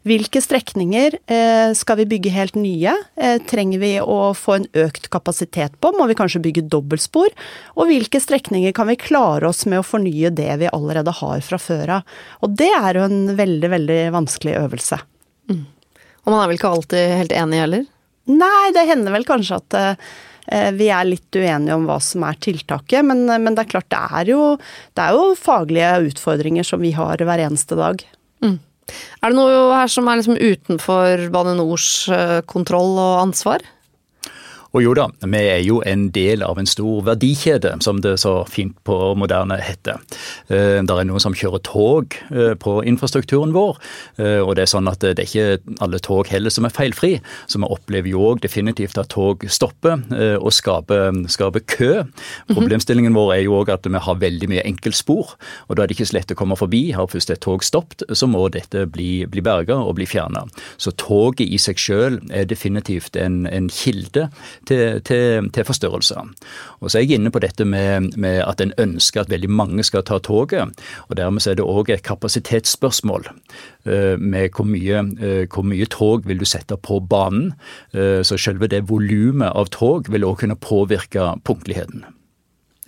hvilke 0.09 0.43
strekninger 0.43 1.19
eh, 1.21 1.75
skal 1.77 2.01
vi 2.01 2.09
bygge 2.15 2.33
helt 2.35 2.57
nye. 2.59 2.97
Eh, 3.17 3.37
trenger 3.49 3.83
vi 3.83 3.93
å 4.01 4.33
få 4.37 4.57
en 4.59 4.69
økt 4.85 5.11
kapasitet 5.13 5.77
på, 5.81 5.93
må 5.97 6.09
vi 6.11 6.17
kanskje 6.19 6.43
bygge 6.45 6.67
dobbeltspor? 6.73 7.31
Og 7.77 7.93
hvilke 7.93 8.23
strekninger 8.23 8.75
kan 8.77 8.89
vi 8.91 8.99
klare 9.01 9.51
oss 9.51 9.67
med 9.69 9.83
å 9.83 9.87
fornye 9.87 10.33
det 10.33 10.51
vi 10.63 10.73
allerede 10.73 11.15
har 11.21 11.45
fra 11.45 11.61
før 11.61 11.99
av. 11.99 12.19
Og 12.43 12.57
det 12.59 12.73
er 12.73 12.99
jo 12.99 13.07
en 13.09 13.37
veldig, 13.39 13.73
veldig 13.77 14.03
vanskelig 14.17 14.59
øvelse. 14.63 15.03
Mm. 15.53 15.65
Og 16.23 16.31
man 16.31 16.41
er 16.41 16.51
vel 16.51 16.61
ikke 16.61 16.73
alltid 16.73 17.17
helt 17.19 17.35
enig 17.37 17.65
heller? 17.65 17.89
Nei, 18.31 18.71
det 18.75 18.87
hender 18.87 19.15
vel 19.17 19.27
kanskje 19.27 19.59
at 19.59 19.77
eh, 19.79 20.13
vi 20.75 20.89
er 20.91 21.07
litt 21.07 21.39
uenige 21.39 21.77
om 21.77 21.85
hva 21.87 22.01
som 22.03 22.25
er 22.27 22.39
tiltaket, 22.43 23.05
men, 23.07 23.25
men 23.31 23.55
det 23.55 23.63
er 23.63 23.71
klart 23.77 23.91
det 23.95 24.01
er, 24.03 24.33
jo, 24.33 24.41
det 24.97 25.05
er, 25.05 25.15
jo, 25.15 25.37
faglige 25.39 25.93
utfordringer 26.09 26.67
som 26.67 26.83
vi 26.83 26.91
har 26.97 27.23
hver 27.23 27.45
eneste 27.45 27.79
dag. 27.79 28.03
Mm. 28.43 28.59
Er 29.23 29.31
det 29.31 29.39
noe 29.39 29.61
her 29.77 29.93
som 29.93 30.09
er 30.11 30.19
liksom 30.19 30.41
utenfor 30.41 31.29
Bane 31.33 31.55
Nors 31.59 31.87
eh, 32.13 32.41
kontroll 32.51 32.99
og 32.99 33.21
ansvar? 33.23 33.63
Og 34.73 34.81
jo 34.81 34.95
da, 34.97 35.05
vi 35.29 35.41
er 35.53 35.61
jo 35.67 35.81
en 35.85 36.07
del 36.15 36.43
av 36.47 36.57
en 36.61 36.69
stor 36.69 37.03
verdikjede, 37.05 37.75
som 37.85 38.01
det 38.05 38.15
så 38.23 38.39
fint 38.49 38.73
på 38.89 38.97
moderne 39.21 39.59
heter. 39.61 40.01
Eh, 40.49 40.81
det 40.81 40.95
er 40.97 41.09
noen 41.09 41.21
som 41.21 41.37
kjører 41.37 41.61
tog 41.67 42.17
eh, 42.33 42.55
på 42.57 42.79
infrastrukturen 42.89 43.53
vår, 43.53 43.77
eh, 44.17 44.41
og 44.41 44.55
det 44.57 44.65
er 44.65 44.73
sånn 44.73 44.89
at 44.89 45.05
det 45.05 45.13
er 45.13 45.29
ikke 45.29 45.77
alle 45.85 46.01
tog 46.01 46.31
heller 46.33 46.53
som 46.55 46.65
er 46.65 46.73
feilfri. 46.73 47.13
Så 47.45 47.61
vi 47.61 47.69
opplever 47.69 48.09
jo 48.15 48.25
òg 48.31 48.41
definitivt 48.45 48.97
at 49.01 49.13
tog 49.13 49.45
stopper 49.53 50.01
og 50.41 50.49
skaper, 50.55 51.13
skaper 51.31 51.65
kø. 51.69 51.91
Problemstillingen 52.49 53.13
vår 53.17 53.35
er 53.35 53.43
jo 53.45 53.59
òg 53.59 53.73
at 53.75 53.85
vi 53.85 54.01
har 54.07 54.21
veldig 54.23 54.49
mye 54.49 54.65
enkeltspor, 54.69 55.35
og 55.69 55.77
da 55.77 55.85
er 55.85 55.91
det 55.91 55.99
ikke 55.99 56.09
så 56.09 56.17
lett 56.17 56.33
å 56.33 56.39
komme 56.39 56.57
forbi. 56.57 56.83
Har 56.97 57.11
først 57.13 57.33
et 57.35 57.43
tog 57.45 57.65
stoppet, 57.67 58.07
så 58.09 58.29
må 58.31 58.47
dette 58.55 58.87
bli, 58.89 59.27
bli 59.29 59.45
berga 59.45 59.77
og 59.83 59.99
bli 59.99 60.09
fjerna. 60.09 60.47
Så 60.81 60.95
toget 60.97 61.45
i 61.45 61.61
seg 61.61 61.81
sjøl 61.81 62.21
er 62.33 62.49
definitivt 62.49 63.19
en, 63.21 63.43
en 63.51 63.69
kilde 63.73 64.31
til, 64.69 65.01
til, 65.07 65.49
til 65.53 65.67
forstørrelser. 65.67 66.31
Og 66.81 66.91
så 66.91 66.99
er 66.99 67.05
jeg 67.05 67.19
inne 67.19 67.33
på 67.33 67.43
dette 67.43 67.65
med, 67.69 68.13
med 68.21 68.43
at 68.47 68.61
en 68.61 68.75
ønsker 68.79 69.23
at 69.23 69.33
veldig 69.33 69.51
mange 69.51 69.85
skal 69.87 70.05
ta 70.07 70.19
toget. 70.19 70.73
og 71.09 71.17
Dermed 71.17 71.47
er 71.47 71.59
det 71.59 71.67
òg 71.67 71.93
et 71.93 72.05
kapasitetsspørsmål 72.07 73.29
eh, 73.87 74.19
med 74.19 74.53
hvor 74.57 74.69
mye, 74.69 75.05
eh, 75.21 75.45
hvor 75.49 75.67
mye, 75.67 75.87
tog 75.93 76.27
vil 76.29 76.41
du 76.41 76.49
sette 76.49 76.77
på 76.77 77.01
banen. 77.01 77.53
Eh, 77.93 78.23
så 78.23 78.39
selve 78.39 78.71
det 78.71 78.89
volumet 78.91 79.53
av 79.53 79.71
tog 79.75 80.11
vil 80.13 80.27
òg 80.29 80.43
kunne 80.43 80.59
påvirke 80.59 81.33
punktligheten. 81.45 82.05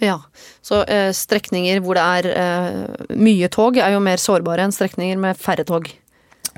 Ja, 0.03 0.19
så 0.61 0.83
strekninger 1.15 1.79
hvor 1.81 1.95
det 1.95 2.03
er 2.03 3.15
mye 3.15 3.49
tog 3.49 3.79
er 3.79 3.95
jo 3.95 4.01
mer 4.03 4.19
sårbare 4.19 4.67
enn 4.67 4.75
strekninger 4.75 5.21
med 5.23 5.39
færre 5.39 5.65
tog. 5.65 5.87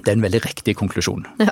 Det 0.02 0.12
er 0.12 0.18
en 0.18 0.24
veldig 0.26 0.42
riktig 0.44 0.76
konklusjon. 0.78 1.26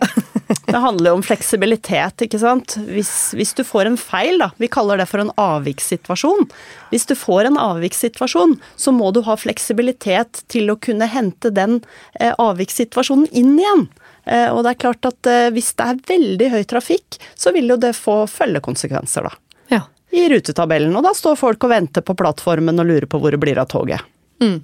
Ja. 0.44 0.76
det 0.76 0.80
handler 0.80 1.10
jo 1.10 1.16
om 1.16 1.22
fleksibilitet, 1.24 2.24
ikke 2.26 2.38
sant. 2.40 2.74
Hvis, 2.88 3.32
hvis, 3.36 3.52
du 3.56 3.62
får 3.64 3.88
en 3.88 3.96
feil, 4.00 4.36
da, 4.42 4.50
vi 4.60 4.68
kaller 4.68 5.00
det 5.00 5.06
for 5.08 5.22
en 5.22 5.30
avvikssituasjon. 5.40 6.48
Hvis 6.90 7.06
du 7.08 7.14
får 7.16 7.48
en 7.48 7.58
avvikssituasjon, 7.60 8.56
så 8.76 8.92
må 8.92 9.10
du 9.14 9.22
ha 9.26 9.36
fleksibilitet 9.40 10.42
til 10.52 10.72
å 10.72 10.76
kunne 10.76 11.08
hente 11.10 11.52
den 11.54 11.78
eh, 12.20 12.34
avvikssituasjonen 12.36 13.30
inn 13.32 13.54
igjen. 13.60 13.86
Eh, 14.24 14.50
og 14.50 14.64
det 14.64 14.74
er 14.74 14.82
klart 14.86 15.08
at 15.08 15.30
eh, 15.30 15.48
hvis 15.54 15.72
det 15.78 15.88
er 15.88 16.04
veldig 16.12 16.50
høy 16.56 16.62
trafikk, 16.74 17.18
så 17.36 17.54
vil 17.56 17.72
jo 17.72 17.80
det 17.80 17.94
få 17.96 18.24
følgekonsekvenser, 18.30 19.30
da. 19.30 19.64
Ja. 19.78 19.82
I 20.16 20.28
rutetabellen. 20.32 20.94
Og 20.96 21.06
da 21.06 21.14
står 21.16 21.40
folk 21.40 21.64
og 21.64 21.74
venter 21.74 22.04
på 22.04 22.16
plattformen 22.18 22.80
og 22.80 22.90
lurer 22.90 23.08
på 23.10 23.20
hvor 23.22 23.34
det 23.34 23.42
blir 23.42 23.60
av 23.62 23.70
toget. 23.72 24.04
Mm. 24.42 24.58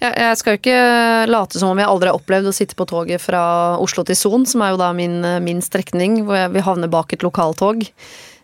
Jeg 0.00 0.38
skal 0.40 0.54
jo 0.54 0.60
ikke 0.62 0.80
late 1.28 1.60
som 1.60 1.74
om 1.74 1.80
jeg 1.80 1.90
aldri 1.90 2.08
har 2.08 2.18
opplevd 2.18 2.48
å 2.48 2.56
sitte 2.56 2.76
på 2.78 2.86
toget 2.88 3.20
fra 3.22 3.42
Oslo 3.82 4.04
til 4.08 4.16
Son, 4.18 4.46
som 4.48 4.64
er 4.64 4.74
jo 4.74 4.80
da 4.80 4.90
min, 4.96 5.20
min 5.44 5.60
strekning, 5.64 6.22
hvor 6.24 6.48
vi 6.54 6.64
havner 6.64 6.90
bak 6.92 7.12
et 7.12 7.26
lokaltog. 7.26 7.84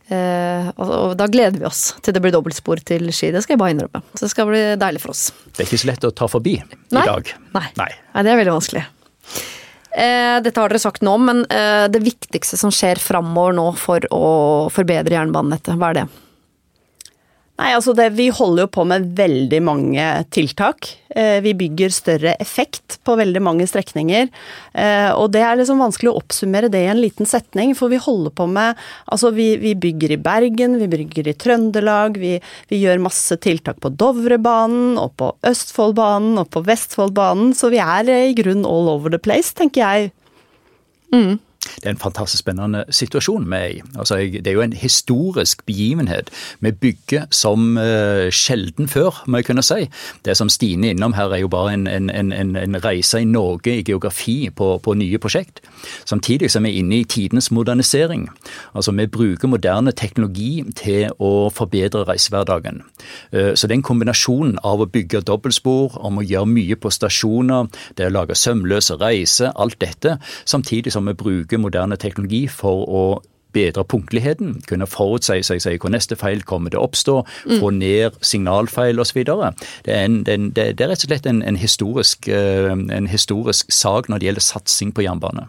Eh, 0.07 0.67
og, 0.79 0.91
og, 0.91 1.13
da 1.19 1.27
gleder 1.27 1.59
vi 1.59 1.67
oss 1.67 1.89
til 1.99 2.15
det 2.15 2.23
blir 2.23 2.35
dobbeltspor 2.35 2.79
til 2.87 3.09
Ski. 3.11 3.33
Det 3.35 3.43
skal 3.43 3.57
jeg 3.57 3.63
bare 3.63 3.75
innrømme. 3.75 4.03
Så 4.15 4.27
det 4.27 4.33
skal 4.33 4.51
bli 4.51 4.63
deilig 4.79 5.03
for 5.03 5.15
oss. 5.17 5.29
Det 5.51 5.65
er 5.65 5.71
ikke 5.71 5.83
så 5.83 5.91
lett 5.91 6.07
å 6.07 6.13
ta 6.15 6.29
forbi 6.31 6.57
Nei. 6.63 7.03
i 7.03 7.09
dag. 7.09 7.33
Nei. 7.57 7.69
Nei. 7.81 7.91
Nei. 8.15 8.23
det 8.27 8.33
er 8.33 8.41
veldig 8.43 8.55
vanskelig. 8.55 8.85
Eh, 9.97 10.37
dette 10.45 10.61
har 10.61 10.71
dere 10.71 10.83
sagt 10.83 11.03
nå, 11.07 11.17
men 11.25 11.43
eh, 11.51 11.87
det 11.91 12.05
viktigste 12.05 12.59
som 12.61 12.71
skjer 12.75 13.01
framover 13.03 13.57
nå 13.57 13.71
for 13.81 14.07
å 14.15 14.27
forbedre 14.73 15.17
jernbanenettet, 15.17 15.75
hva 15.81 15.91
er 15.91 16.03
det? 16.03 16.07
Nei, 17.57 17.71
altså 17.73 17.95
det, 17.97 18.11
Vi 18.19 18.29
holder 18.35 18.67
jo 18.67 18.73
på 18.75 18.85
med 18.89 19.07
veldig 19.17 19.61
mange 19.65 20.05
tiltak. 20.35 20.91
Eh, 21.09 21.39
vi 21.41 21.55
bygger 21.57 21.95
større 21.95 22.35
effekt 22.43 22.99
på 23.07 23.15
veldig 23.17 23.41
mange 23.41 23.65
strekninger. 23.69 24.29
Eh, 24.77 25.09
og 25.17 25.31
det 25.33 25.41
er 25.41 25.57
liksom 25.57 25.81
vanskelig 25.81 26.13
å 26.13 26.19
oppsummere 26.21 26.69
det 26.73 26.83
i 26.85 26.91
en 26.93 27.01
liten 27.01 27.29
setning, 27.29 27.73
for 27.79 27.93
vi 27.93 28.03
holder 28.03 28.35
på 28.37 28.49
med 28.51 28.77
Altså 29.07 29.31
vi, 29.33 29.49
vi 29.61 29.73
bygger 29.79 30.13
i 30.13 30.21
Bergen, 30.21 30.77
vi 30.81 30.89
bygger 30.91 31.31
i 31.31 31.37
Trøndelag, 31.39 32.19
vi, 32.21 32.35
vi, 32.69 32.83
gjør 32.83 33.01
masse 33.07 33.39
tiltak 33.41 33.81
på 33.81 33.93
Dovrebanen 33.95 34.99
og 35.01 35.15
på 35.17 35.31
Østfoldbanen 35.47 36.37
og 36.43 36.51
på 36.53 36.65
Vestfoldbanen, 36.67 37.55
så 37.57 37.73
vi 37.73 37.81
er 37.81 38.11
i 38.11 38.37
grunn 38.37 38.67
all 38.69 38.93
over 38.93 39.15
the 39.15 39.23
place, 39.23 39.55
tenker 39.57 39.85
jeg. 39.87 40.13
Mm 41.15 41.39
det 41.75 41.87
er 41.87 41.95
en 41.95 42.01
fantastisk 42.01 42.45
spennende 42.45 42.85
situasjon 42.91 43.47
vi 43.51 43.57
er 43.57 43.75
i. 43.77 43.83
Altså, 43.99 44.17
det 44.17 44.47
er 44.47 44.57
jo 44.57 44.65
en 44.65 44.73
historisk 44.73 45.67
begivenhet. 45.67 46.31
Vi 46.61 46.73
bygger 46.73 47.27
som 47.31 47.77
uh, 47.77 48.29
sjelden 48.31 48.89
før, 48.89 49.23
må 49.27 49.41
jeg 49.41 49.49
kunne 49.51 49.65
si. 49.67 49.89
Det 50.25 50.37
som 50.37 50.49
Stine 50.53 50.91
er 50.91 50.97
innom 50.97 51.17
her, 51.17 51.33
er 51.33 51.43
jo 51.43 51.51
bare 51.53 51.75
en, 51.75 51.87
en, 51.87 52.11
en, 52.11 52.57
en 52.57 52.79
reise 52.85 53.21
i 53.21 53.29
Norge 53.29 53.79
i 53.79 53.85
geografi 53.87 54.51
på, 54.51 54.79
på, 54.83 54.95
nye 54.95 55.19
prosjekt. 55.19 55.61
Samtidig 56.05 56.51
som 56.51 56.65
vi 56.65 56.73
er 56.73 56.81
inne 56.83 57.01
i 57.01 57.05
tidenes 57.05 57.51
modernisering. 57.51 58.29
Altså, 58.75 58.93
Vi 58.93 59.07
bruker 59.07 59.49
moderne 59.49 59.93
teknologi 59.93 60.65
til 60.77 61.11
å 61.19 61.51
forbedre 61.53 62.05
reisehverdagen. 62.09 62.83
Uh, 63.35 63.55
så 63.55 63.67
den 63.67 63.83
kombinasjonen 63.83 64.59
av 64.65 64.81
å 64.81 64.91
bygge 64.91 65.25
dobbeltspor, 65.27 65.99
om 66.01 66.19
å 66.19 66.27
gjøre 66.27 66.47
mye 66.51 66.77
på 66.77 66.91
stasjoner, 66.91 67.69
det 67.99 68.09
å 68.09 68.15
lage 68.15 68.35
sømløse 68.39 68.97
reiser, 69.01 69.53
alt 69.57 69.79
dette, 69.81 70.17
samtidig 70.45 70.93
som 70.93 71.07
vi 71.07 71.15
bruker 71.15 71.56
bruke 71.57 71.63
moderne 71.63 71.97
teknologi 71.97 72.47
for 72.49 72.85
å 72.89 73.23
bedre 73.57 73.85
punktligheten, 73.89 74.63
kunne 74.69 74.87
forutsi 74.87 75.41
seg, 75.43 75.63
seg 75.63 75.81
hvor 75.81 75.91
neste 75.91 76.17
feil 76.17 76.43
kommer 76.45 76.71
til 76.71 76.79
å 76.79 76.85
oppstå, 76.85 77.23
mm. 77.49 77.61
få 77.61 77.71
ned 77.73 78.19
signalfeil 78.21 79.01
osv. 79.01 79.23
Det, 79.25 79.93
er 79.93 80.05
en, 80.05 80.25
det, 80.25 80.53
det, 80.53 80.81
er 80.85 80.91
rett 80.91 81.05
og 81.07 81.09
slett 81.09 81.27
en, 81.27 81.43
en, 81.43 81.57
historisk, 81.57 82.29
eh, 82.29 82.69
en 82.69 83.09
historisk 83.09 83.73
sak 83.73 84.11
når 84.11 84.21
det 84.21 84.29
gjelder 84.29 84.45
satsing 84.45 84.93
på 84.93 85.07
jernbane. 85.07 85.47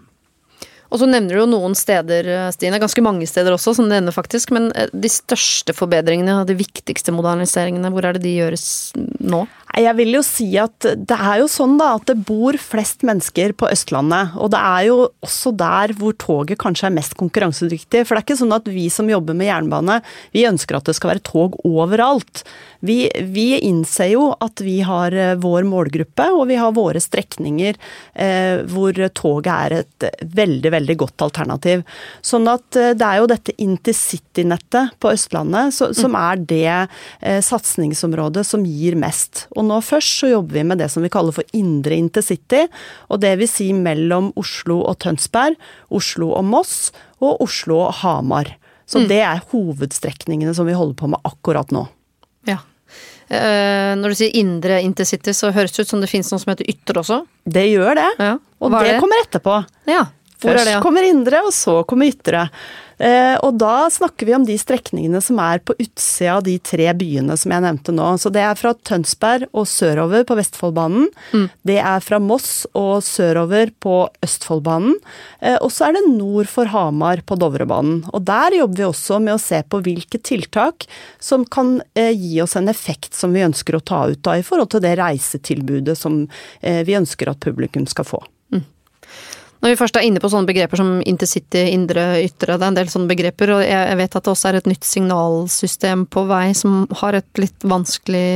Og 0.90 1.02
så 1.02 1.10
nevner 1.10 1.36
du 1.36 1.42
jo 1.42 1.50
noen 1.50 1.76
steder, 1.78 2.30
Stine, 2.56 2.80
ganske 2.82 3.04
mange 3.04 3.28
steder 3.30 3.56
også, 3.56 3.76
som 3.78 3.90
det 3.90 4.02
ender 4.02 4.16
faktisk. 4.16 4.54
Men 4.56 4.70
eh, 4.74 4.92
de 4.94 5.12
største 5.12 5.76
forbedringene 5.78 6.42
og 6.42 6.50
de 6.50 6.58
viktigste 6.60 7.14
moderniseringene, 7.16 7.92
hvor 7.94 8.08
er 8.08 8.18
det 8.18 8.26
de 8.26 8.38
gjøres 8.40 8.68
nå? 8.98 9.46
Jeg 9.78 9.94
vil 10.00 10.16
jo 10.16 10.24
si 10.26 10.48
at 10.58 10.74
det 10.82 11.16
er 11.16 11.42
jo 11.44 11.50
sånn 11.52 11.76
da 11.78 11.92
at 11.98 12.08
det 12.10 12.16
bor 12.26 12.56
flest 12.58 13.04
mennesker 13.06 13.54
på 13.58 13.68
Østlandet. 13.70 14.34
Og 14.42 14.50
det 14.54 14.62
er 14.62 14.88
jo 14.88 14.96
også 15.26 15.52
der 15.60 15.94
hvor 16.00 16.16
toget 16.18 16.58
kanskje 16.62 16.88
er 16.90 16.96
mest 16.96 17.14
konkurransedyktig. 17.20 18.02
For 18.08 18.16
det 18.16 18.24
er 18.24 18.26
ikke 18.26 18.40
sånn 18.40 18.56
at 18.56 18.72
vi 18.72 18.88
som 18.94 19.12
jobber 19.12 19.38
med 19.38 19.52
jernbane, 19.52 20.00
vi 20.34 20.48
ønsker 20.50 20.80
at 20.80 20.90
det 20.90 20.96
skal 20.98 21.14
være 21.14 21.26
tog 21.28 21.60
overalt. 21.68 22.42
Vi, 22.86 23.04
vi 23.34 23.46
innser 23.68 24.12
jo 24.16 24.32
at 24.42 24.62
vi 24.66 24.80
har 24.86 25.14
eh, 25.14 25.36
vår 25.42 25.68
målgruppe, 25.70 26.30
og 26.34 26.48
vi 26.50 26.58
har 26.58 26.74
våre 26.78 27.02
strekninger 27.02 27.78
eh, 27.78 28.64
hvor 28.70 28.98
toget 29.18 29.54
er 29.54 29.78
et 29.82 30.10
veldig, 30.22 30.74
veldig 30.74 30.77
godt 30.98 31.24
alternativ. 31.26 31.84
Sånn 32.22 32.48
at 32.52 32.78
eh, 32.78 32.94
det 32.98 33.08
er 33.08 33.22
jo 33.22 33.30
dette 33.32 33.56
intercity-nettet 33.64 34.94
på 35.02 35.12
Østlandet 35.16 35.74
så, 35.76 35.90
som 35.98 36.14
mm. 36.14 36.20
er 36.22 36.44
det 36.52 36.76
eh, 36.76 37.42
satsingsområdet 37.44 38.46
som 38.48 38.66
gir 38.68 38.98
mest. 39.00 39.48
Og 39.56 39.68
nå 39.70 39.80
først 39.86 40.22
så 40.22 40.32
jobber 40.36 40.60
vi 40.60 40.68
med 40.70 40.82
det 40.84 40.92
som 40.94 41.06
vi 41.06 41.12
kaller 41.14 41.36
for 41.36 41.58
indre 41.58 41.98
intercity. 41.98 42.66
Og 43.10 43.22
det 43.24 43.36
vil 43.42 43.52
si 43.52 43.72
mellom 43.74 44.32
Oslo 44.40 44.84
og 44.86 45.00
Tønsberg, 45.04 45.58
Oslo 45.90 46.32
og 46.38 46.48
Moss 46.48 46.78
og 47.24 47.42
Oslo 47.44 47.82
og 47.88 48.00
Hamar. 48.04 48.54
Så 48.88 49.02
mm. 49.02 49.10
det 49.10 49.22
er 49.26 49.44
hovedstrekningene 49.52 50.54
som 50.56 50.68
vi 50.70 50.78
holder 50.78 50.96
på 51.00 51.10
med 51.12 51.24
akkurat 51.28 51.74
nå. 51.76 51.88
Ja. 52.48 52.62
Eh, 53.28 53.94
når 54.00 54.14
du 54.14 54.16
sier 54.16 54.36
indre 54.40 54.80
intercity, 54.84 55.34
så 55.36 55.52
høres 55.56 55.76
det 55.76 55.84
ut 55.84 55.92
som 55.92 56.04
det 56.04 56.10
finnes 56.12 56.30
noe 56.32 56.40
som 56.40 56.54
heter 56.54 56.70
ytre 56.72 57.02
også? 57.02 57.18
Det 57.44 57.66
gjør 57.68 57.98
det. 58.00 58.12
Ja. 58.24 58.38
Og 58.64 58.72
det, 58.72 58.86
det, 58.88 59.02
kommer 59.04 59.26
etterpå. 59.26 59.58
Ja. 59.92 60.06
Først 60.42 60.76
kommer 60.84 61.08
indre, 61.08 61.42
og 61.48 61.54
så 61.56 61.82
kommer 61.88 62.12
ytre. 62.12 62.48
Eh, 62.98 63.36
og 63.46 63.60
da 63.62 63.88
snakker 63.94 64.26
vi 64.26 64.34
om 64.34 64.46
de 64.46 64.56
strekningene 64.58 65.20
som 65.22 65.38
er 65.42 65.62
på 65.62 65.76
utsida 65.78 66.40
av 66.40 66.46
de 66.48 66.56
tre 66.58 66.88
byene 66.98 67.36
som 67.38 67.54
jeg 67.54 67.64
nevnte 67.66 67.94
nå. 67.94 68.08
Så 68.18 68.32
det 68.34 68.42
er 68.42 68.58
fra 68.58 68.74
Tønsberg 68.90 69.48
og 69.52 69.68
sørover 69.70 70.26
på 70.28 70.38
Vestfoldbanen. 70.40 71.10
Mm. 71.34 71.46
Det 71.70 71.78
er 71.78 72.06
fra 72.06 72.20
Moss 72.22 72.66
og 72.78 73.06
sørover 73.06 73.72
på 73.84 74.00
Østfoldbanen. 74.26 74.98
Eh, 75.42 75.60
og 75.62 75.70
så 75.74 75.90
er 75.90 75.98
det 75.98 76.06
nord 76.10 76.50
for 76.52 76.70
Hamar 76.74 77.22
på 77.28 77.38
Dovrebanen. 77.40 78.02
Og 78.14 78.26
der 78.28 78.58
jobber 78.58 78.82
vi 78.82 78.88
også 78.90 79.22
med 79.24 79.38
å 79.38 79.42
se 79.42 79.62
på 79.62 79.82
hvilke 79.86 80.22
tiltak 80.22 80.88
som 81.22 81.46
kan 81.46 81.78
eh, 81.98 82.14
gi 82.18 82.42
oss 82.42 82.58
en 82.58 82.72
effekt 82.72 83.14
som 83.18 83.36
vi 83.36 83.46
ønsker 83.46 83.78
å 83.78 83.86
ta 83.86 84.08
ut 84.10 84.30
av 84.30 84.42
i 84.42 84.46
forhold 84.46 84.74
til 84.74 84.84
det 84.86 84.98
reisetilbudet 84.98 85.98
som 85.98 86.24
vi 86.62 86.96
ønsker 86.98 87.30
at 87.30 87.40
publikum 87.44 87.86
skal 87.90 88.06
få. 88.08 88.20
Når 89.62 89.74
vi 89.74 89.78
først 89.80 89.98
er 89.98 90.06
inne 90.06 90.22
på 90.22 90.30
sånne 90.32 90.50
begreper 90.50 90.80
som 90.80 90.98
intercity, 91.10 91.64
indre, 91.74 92.06
ytre, 92.22 92.58
det 92.58 92.66
er 92.66 92.72
en 92.72 92.78
del 92.78 92.92
sånne 92.94 93.10
begreper, 93.10 93.56
og 93.58 93.64
jeg 93.66 93.98
vet 94.00 94.18
at 94.20 94.26
det 94.26 94.34
også 94.34 94.52
er 94.52 94.60
et 94.60 94.70
nytt 94.70 94.86
signalsystem 94.86 96.06
på 96.14 96.26
vei 96.30 96.52
som 96.58 96.84
har 97.02 97.18
et 97.18 97.42
litt 97.42 97.66
vanskelig 97.66 98.28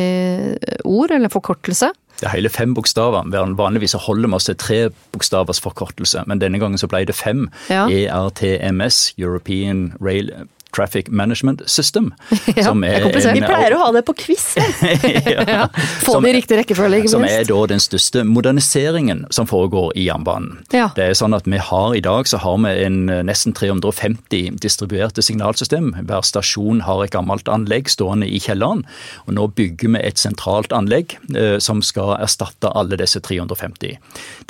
ord, 0.87 1.13
eller 1.13 1.33
forkortelse. 1.33 1.91
Det 2.21 2.27
er 2.29 2.35
hele 2.35 2.51
fem 2.53 2.73
bokstaver. 2.77 3.29
Vanligvis 3.57 3.95
holder 3.97 4.29
vi 4.29 4.37
oss 4.37 4.49
til 4.49 4.57
tre 4.61 4.79
bokstavers 5.13 5.61
forkortelse, 5.61 6.25
men 6.29 6.41
denne 6.41 6.61
gangen 6.61 6.77
så 6.81 6.89
ble 6.89 7.03
det 7.09 7.17
fem. 7.17 7.47
Ja. 7.69 7.87
ERTMS, 7.89 9.15
European 9.21 9.91
Rail 10.01 10.29
Traffic 10.75 11.09
Management 11.09 11.61
System. 11.69 12.13
Ja, 12.55 12.63
som 12.65 12.81
det 12.81 12.89
er. 12.89 13.33
Vi 13.33 13.41
pleier 13.43 13.75
å 13.75 13.79
ha 13.85 13.91
det 13.95 14.01
på 14.07 14.15
quiz. 14.17 14.55
Ja, 15.51 15.67
Få 16.03 16.19
det 16.21 16.31
i 16.31 16.33
riktig 16.39 16.57
rekkefølge, 16.59 17.01
ikke 17.01 17.11
Som 17.13 17.25
er 17.27 17.45
da 17.47 17.59
den 17.69 17.81
største 17.83 18.23
moderniseringen 18.27 19.25
som 19.33 19.47
foregår 19.49 19.91
i 19.99 20.07
jernbanen. 20.07 20.59
Ja. 20.73 20.89
Det 20.95 21.05
er 21.05 21.17
sånn 21.17 21.35
at 21.37 21.47
vi 21.49 21.59
har 21.61 21.95
I 21.97 22.03
dag 22.03 22.29
så 22.29 22.39
har 22.41 22.57
vi 22.63 22.73
en 22.85 22.99
eh, 23.11 23.23
nesten 23.27 23.55
350 23.57 24.57
distribuerte 24.61 25.23
signalsystem. 25.25 25.91
Hver 26.07 26.25
stasjon 26.27 26.83
har 26.87 27.03
et 27.05 27.13
gammelt 27.15 27.49
anlegg 27.51 27.89
stående 27.91 28.27
i 28.27 28.39
kjelleren. 28.41 28.83
og 29.25 29.35
Nå 29.37 29.47
bygger 29.57 29.95
vi 29.95 30.03
et 30.03 30.21
sentralt 30.21 30.73
anlegg 30.75 31.17
eh, 31.35 31.57
som 31.63 31.83
skal 31.85 32.15
erstatte 32.19 32.71
alle 32.75 32.99
disse 32.99 33.21
350. 33.23 33.97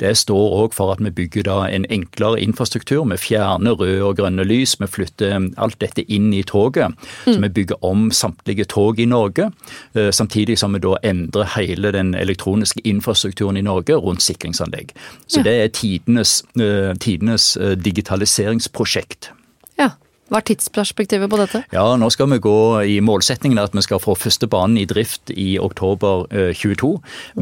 Det 0.02 0.14
står 0.18 0.56
òg 0.62 0.76
for 0.76 0.94
at 0.94 1.02
vi 1.02 1.14
bygger 1.22 1.46
da 1.48 1.58
en 1.68 1.86
enklere 1.92 2.40
infrastruktur. 2.42 3.04
Vi 3.12 3.20
fjerner 3.20 3.78
røde 3.78 4.02
og 4.06 4.18
grønne 4.20 4.46
lys. 4.46 4.76
Vi 4.80 4.90
flytter 4.90 5.50
alt 5.56 5.78
dette 5.82 6.06
inn 6.14 6.32
i 6.36 6.42
toget. 6.42 6.94
Så 7.24 7.38
vi 7.40 7.48
bygger 7.48 7.80
om 7.84 8.10
samtlige 8.10 8.64
tog 8.70 9.00
i 9.00 9.06
Norge. 9.08 9.50
eh, 9.94 10.10
Samtidig 10.12 10.58
som 10.58 10.72
vi 10.76 10.78
da 10.84 10.96
endrer 11.02 11.48
hele 11.56 11.92
den 11.92 12.14
elektroniske 12.14 12.80
infrastrukturen 12.84 13.56
i 13.56 13.62
Norge 13.64 13.96
rundt 13.96 14.22
sikringsanlegg. 14.22 14.92
Så 15.26 15.42
det 15.42 15.54
er 15.64 15.68
tidenes, 15.68 16.42
eh, 16.60 16.94
tidenes 17.00 17.56
eh, 17.56 17.76
digitaliseringsprosjekt. 17.76 19.30
Ja. 19.78 19.90
Hva 20.32 20.40
er 20.40 20.46
tidsperspektivet 20.48 21.28
på 21.28 21.36
dette? 21.36 21.60
Ja, 21.74 21.84
nå 22.00 22.06
skal 22.08 22.30
vi 22.32 22.38
gå 22.40 22.56
i 22.88 22.94
målsettingen 23.04 23.60
at 23.60 23.74
vi 23.76 23.82
skal 23.84 24.00
få 24.00 24.14
første 24.16 24.46
banen 24.48 24.78
i 24.80 24.86
drift 24.88 25.28
i 25.28 25.58
oktober 25.60 26.22
eh, 26.32 26.54
22. 26.56 26.88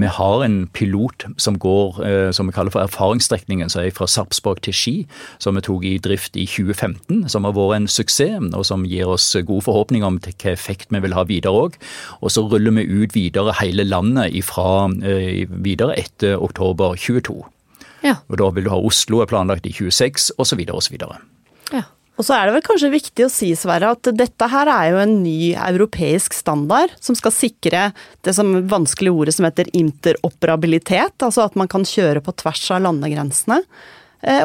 Vi 0.02 0.09
har 0.16 0.42
en 0.42 0.56
pilot 0.75 1.28
som 1.38 1.54
går, 1.62 2.00
eh, 2.02 2.30
som 2.35 2.50
vi 2.50 2.54
kaller 2.56 2.75
for 2.75 2.82
erfaringsstrekningen, 2.82 3.70
som 3.70 3.85
er 3.85 3.94
fra 3.94 4.09
Sarpsborg 4.11 4.64
til 4.66 4.75
Ski, 4.75 4.94
som 5.38 5.54
vi 5.54 5.62
tok 5.68 5.87
i 5.87 5.92
drift 6.02 6.35
i 6.35 6.49
2015, 6.50 7.28
som 7.30 7.47
har 7.47 7.54
vært 7.54 7.76
en 7.76 7.87
suksess, 7.87 8.50
og 8.59 8.66
som 8.66 8.82
gir 8.90 9.06
oss 9.14 9.28
gode 9.38 9.68
forhåpninger 9.68 10.11
om 10.11 10.18
hva 10.18 10.50
effekt 10.50 10.90
vi 10.90 11.04
vil 11.06 11.14
ha 11.14 11.23
videre 11.30 11.62
òg. 11.68 11.78
Og 12.18 12.35
så 12.35 12.42
ruller 12.42 12.75
vi 12.80 12.88
ut 12.90 13.14
videre 13.14 13.54
hele 13.61 13.87
landet 13.87 14.35
ifra, 14.35 14.90
eh, 15.06 15.47
videre 15.47 15.94
etter 15.94 16.42
oktober 16.42 16.99
22. 16.99 17.38
Ja. 18.02 18.18
Og 18.26 18.42
da 18.42 18.50
vil 18.50 18.66
du 18.66 18.75
ha 18.75 18.82
Oslo 18.82 19.23
er 19.23 19.30
planlagt 19.30 19.70
i 19.70 19.76
26, 19.78 20.32
osv. 20.42 20.66
osv. 20.75 21.00
ja. 21.70 21.87
Og 22.20 22.26
så 22.26 22.34
er 22.36 22.46
det 22.46 22.58
vel 22.58 22.64
kanskje 22.66 22.90
viktig 22.92 23.24
å 23.24 23.30
si, 23.32 23.48
Sverre, 23.56 23.94
at 23.94 24.10
dette 24.12 24.48
her 24.52 24.68
er 24.68 24.90
jo 24.92 24.98
en 25.00 25.14
ny 25.22 25.54
europeisk 25.56 26.34
standard 26.36 26.92
som 27.00 27.16
skal 27.16 27.32
sikre 27.32 27.86
det 28.26 28.34
som 28.36 28.58
vanskelige 28.68 29.14
ordet 29.16 29.34
som 29.38 29.46
heter 29.48 29.70
interoperabilitet, 29.72 31.16
altså 31.24 31.46
at 31.46 31.56
man 31.56 31.70
kan 31.72 31.86
kjøre 31.88 32.20
på 32.26 32.34
tvers 32.42 32.66
av 32.76 32.84
landegrensene. 32.84 33.62
Eh, 34.20 34.44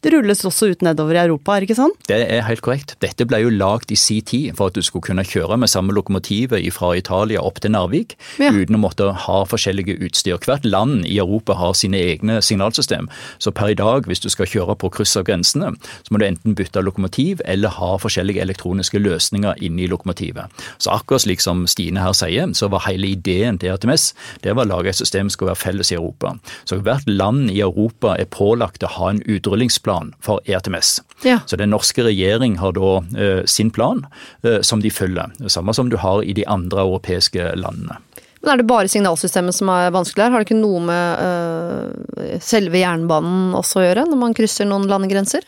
Og 0.00 0.14
rulles 0.14 0.40
også 0.48 0.70
ut 0.72 0.80
nedover 0.80 1.12
i 1.12 1.20
Europa, 1.20 1.52
er 1.52 1.60
det 1.60 1.66
ikke 1.68 1.76
sånn? 1.76 1.92
Det 2.08 2.16
er 2.24 2.40
helt 2.46 2.62
korrekt. 2.64 2.94
Dette 3.04 3.26
ble 3.28 3.42
jo 3.42 3.50
lagd 3.52 3.90
i 3.92 3.98
si 4.00 4.20
tid 4.24 4.54
for 4.56 4.70
at 4.70 4.76
du 4.78 4.80
skulle 4.80 5.04
kunne 5.04 5.24
kjøre 5.28 5.58
med 5.60 5.68
samme 5.68 5.92
lokomotivet 5.92 6.64
fra 6.72 6.94
Italia 6.96 7.42
opp 7.44 7.60
til 7.60 7.74
Narvik, 7.74 8.14
Ja. 8.40 8.48
uten 8.50 8.76
å 8.76 8.80
måtte 8.80 9.12
ha 9.12 9.44
forskjellige 9.44 9.98
utstyr. 10.00 10.38
Hvert 10.40 10.64
land 10.64 11.04
i 11.04 11.18
Europa 11.18 11.52
har 11.54 11.74
sine 11.74 12.00
egne 12.00 12.40
signalsystem. 12.40 13.10
Så 13.38 13.52
per 13.52 13.68
i 13.68 13.74
dag, 13.74 14.06
hvis 14.06 14.20
du 14.24 14.30
skal 14.30 14.46
kjøre 14.46 14.78
på 14.78 14.90
kryss 14.90 15.16
av 15.20 15.24
grensene, 15.24 15.76
så 15.76 16.08
må 16.10 16.18
du 16.18 16.24
enten 16.24 16.54
bytte 16.56 16.80
lokomotiv 16.82 17.42
eller 17.44 17.68
ha 17.68 17.98
forskjellige 17.98 18.40
elektroniske 18.40 18.98
løsninger 18.98 19.60
inni 19.60 19.86
lokomotivet. 19.86 20.48
Så 20.78 20.90
akkurat 20.96 21.20
slik 21.26 21.40
som 21.42 21.66
Stine 21.66 22.00
her 22.00 22.12
sier, 22.12 22.48
så 22.56 22.70
var 22.70 22.86
hele 22.88 23.04
ideen 23.12 23.58
til 23.58 23.76
RTMS 23.76 24.14
det 24.40 24.56
var 24.56 24.64
å 24.64 24.78
lage 24.78 24.88
et 24.88 24.96
system 24.96 25.28
som 25.28 25.36
skulle 25.36 25.52
være 25.52 25.60
felles 25.60 25.92
i 25.92 25.96
Europa. 25.96 26.38
Så 26.64 26.80
hvert 26.80 27.04
land 27.06 27.50
i 27.50 27.60
Europa 27.60 28.16
er 28.18 28.24
pålagt 28.24 28.82
å 28.82 28.88
ha 28.88 29.10
en 29.10 29.20
utrullingsplan 29.28 29.89
for 30.24 30.40
ERTMS. 30.46 30.98
Ja. 31.26 31.40
Så 31.46 31.58
den 31.60 31.72
norske 31.74 32.04
regjering 32.06 32.58
har 32.60 32.74
da 32.76 32.92
eh, 33.18 33.42
sin 33.50 33.72
plan 33.74 34.04
eh, 34.42 34.60
som 34.66 34.82
de 34.82 34.92
følger. 34.92 35.32
Samme 35.48 35.74
som 35.76 35.90
du 35.90 35.98
har 36.00 36.22
i 36.24 36.36
de 36.36 36.46
andre 36.48 36.84
europeiske 36.86 37.52
landene. 37.60 38.00
Men 38.40 38.54
Er 38.54 38.60
det 38.60 38.68
bare 38.70 38.88
signalsystemet 38.88 39.54
som 39.54 39.68
er 39.68 39.92
vanskelig 39.92 40.24
her? 40.24 40.32
Har 40.32 40.40
det 40.42 40.48
ikke 40.48 40.62
noe 40.62 40.80
med 40.80 41.24
øh, 41.24 42.36
selve 42.40 42.80
jernbanen 42.80 43.56
også 43.58 43.82
å 43.82 43.88
gjøre, 43.88 44.06
når 44.08 44.20
man 44.22 44.36
krysser 44.36 44.68
noen 44.68 44.88
landegrenser? 44.88 45.44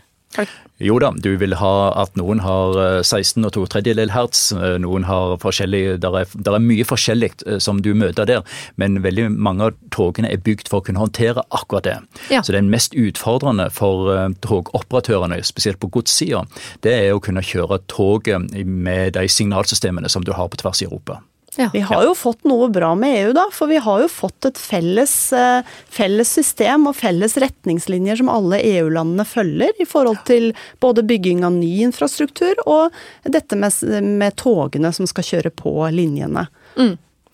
Jo 0.82 0.96
da, 0.98 1.12
du 1.14 1.30
vil 1.38 1.54
ha 1.60 1.72
at 2.00 2.16
noen 2.18 2.40
har 2.42 2.78
eh, 2.80 2.98
16 3.04 3.44
og 3.46 3.52
to 3.54 3.64
tredjedel 3.70 4.10
hertz, 4.14 4.48
eh, 4.56 4.76
noen 4.82 5.06
har 5.06 5.36
forskjellig 5.42 6.00
Der 6.02 6.16
er, 6.22 6.32
der 6.34 6.56
er 6.56 6.64
mye 6.64 6.86
forskjellig 6.88 7.30
eh, 7.46 7.58
som 7.62 7.82
du 7.84 7.92
møter 7.94 8.26
der, 8.28 8.42
men 8.80 9.02
veldig 9.04 9.28
mange 9.30 9.68
av 9.68 9.76
togene 9.94 10.32
er 10.32 10.42
bygd 10.42 10.70
for 10.72 10.80
å 10.80 10.86
kunne 10.86 11.02
håndtere 11.02 11.44
akkurat 11.54 11.86
det. 11.86 11.98
Ja. 12.34 12.42
Så 12.42 12.56
den 12.56 12.70
mest 12.72 12.96
utfordrende 12.98 13.68
for 13.74 14.10
eh, 14.14 14.28
togoperatørene, 14.42 15.42
spesielt 15.46 15.80
på 15.82 15.92
godssida, 15.92 16.46
det 16.82 16.96
er 16.96 17.12
å 17.14 17.22
kunne 17.22 17.44
kjøre 17.46 17.82
toget 17.92 18.50
med 18.64 19.14
de 19.18 19.28
signalsystemene 19.28 20.10
som 20.10 20.26
du 20.26 20.34
har 20.34 20.50
på 20.50 20.64
tvers 20.64 20.82
i 20.82 20.88
Europa. 20.88 21.20
Ja. 21.56 21.68
Vi 21.72 21.80
har 21.84 22.04
jo 22.06 22.14
fått 22.16 22.46
noe 22.48 22.68
bra 22.72 22.94
med 22.96 23.12
EU, 23.18 23.32
da. 23.36 23.44
For 23.52 23.68
vi 23.68 23.76
har 23.82 24.00
jo 24.00 24.08
fått 24.08 24.48
et 24.48 24.58
felles, 24.58 25.14
eh, 25.36 25.68
felles 25.92 26.32
system 26.32 26.86
og 26.88 26.96
felles 26.96 27.36
retningslinjer 27.36 28.22
som 28.22 28.30
alle 28.32 28.60
EU-landene 28.64 29.26
følger, 29.28 29.76
i 29.76 29.88
forhold 29.88 30.24
til 30.28 30.52
både 30.80 31.04
bygging 31.04 31.44
av 31.44 31.52
ny 31.52 31.82
infrastruktur 31.84 32.56
og 32.64 32.92
dette 33.28 33.58
med, 33.58 33.72
med 34.02 34.36
togene 34.40 34.92
som 34.96 35.08
skal 35.10 35.28
kjøre 35.28 35.52
på 35.52 35.76
linjene. 35.92 36.48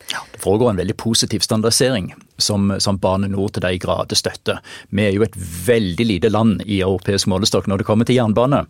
Det 0.08 0.40
foregår 0.40 0.70
en 0.70 0.78
veldig 0.80 0.96
positiv 0.96 1.42
standardisering 1.44 2.12
som, 2.40 2.70
som 2.80 2.96
Bane 3.02 3.28
Nor 3.28 3.50
til 3.52 3.64
de 3.64 3.74
grader 3.82 4.16
støtter. 4.16 4.61
Vi 4.94 5.04
er 5.04 5.16
jo 5.16 5.24
et 5.26 5.37
veldig 5.66 6.06
lite 6.06 6.30
land 6.32 6.62
i 6.64 6.80
europeisk 6.80 7.28
målestokk 7.28 7.68
når 7.68 7.82
det 7.82 7.88
kommer 7.88 8.08
til 8.08 8.16
jernbane. 8.16 8.62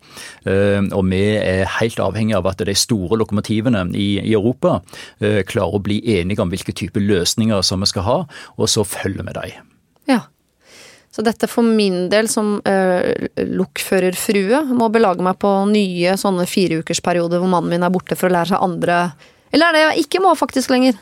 Eh, 0.49 0.81
Og 0.91 1.05
vi 1.07 1.21
er 1.37 1.69
helt 1.77 2.01
avhengig 2.03 2.35
av 2.35 2.49
at 2.49 2.65
de 2.65 2.75
store 2.75 3.19
lokomotivene 3.21 3.85
i, 3.93 4.09
i 4.19 4.33
Europa 4.33 4.81
eh, 5.21 5.43
klarer 5.47 5.77
å 5.77 5.83
bli 5.85 6.01
enige 6.17 6.43
om 6.43 6.51
hvilke 6.51 6.75
typer 6.75 7.05
løsninger 7.05 7.63
som 7.63 7.85
vi 7.85 7.91
skal 7.93 8.07
ha, 8.07 8.19
og 8.57 8.69
så 8.71 8.83
følger 8.87 9.29
vi 9.29 9.37
dem. 9.39 9.71
Ja. 10.09 10.21
Så 11.09 11.23
dette 11.25 11.47
for 11.49 11.65
min 11.65 12.07
del 12.11 12.27
som 12.29 12.59
øh, 12.69 13.29
lokførerfrue 13.49 14.61
må 14.77 14.89
belage 14.93 15.25
meg 15.25 15.39
på 15.41 15.51
nye 15.71 16.13
sånne 16.19 16.45
fireukersperioder 16.49 17.41
hvor 17.41 17.49
mannen 17.49 17.73
min 17.73 17.85
er 17.85 17.93
borte 17.93 18.17
for 18.19 18.29
å 18.29 18.35
lære 18.35 18.53
seg 18.53 18.65
andre 18.65 18.99
Eller 19.49 19.65
er 19.65 19.73
det 19.73 19.81
jeg 19.81 20.05
ikke 20.05 20.21
må 20.21 20.35
faktisk 20.37 20.69
lenger? 20.69 20.99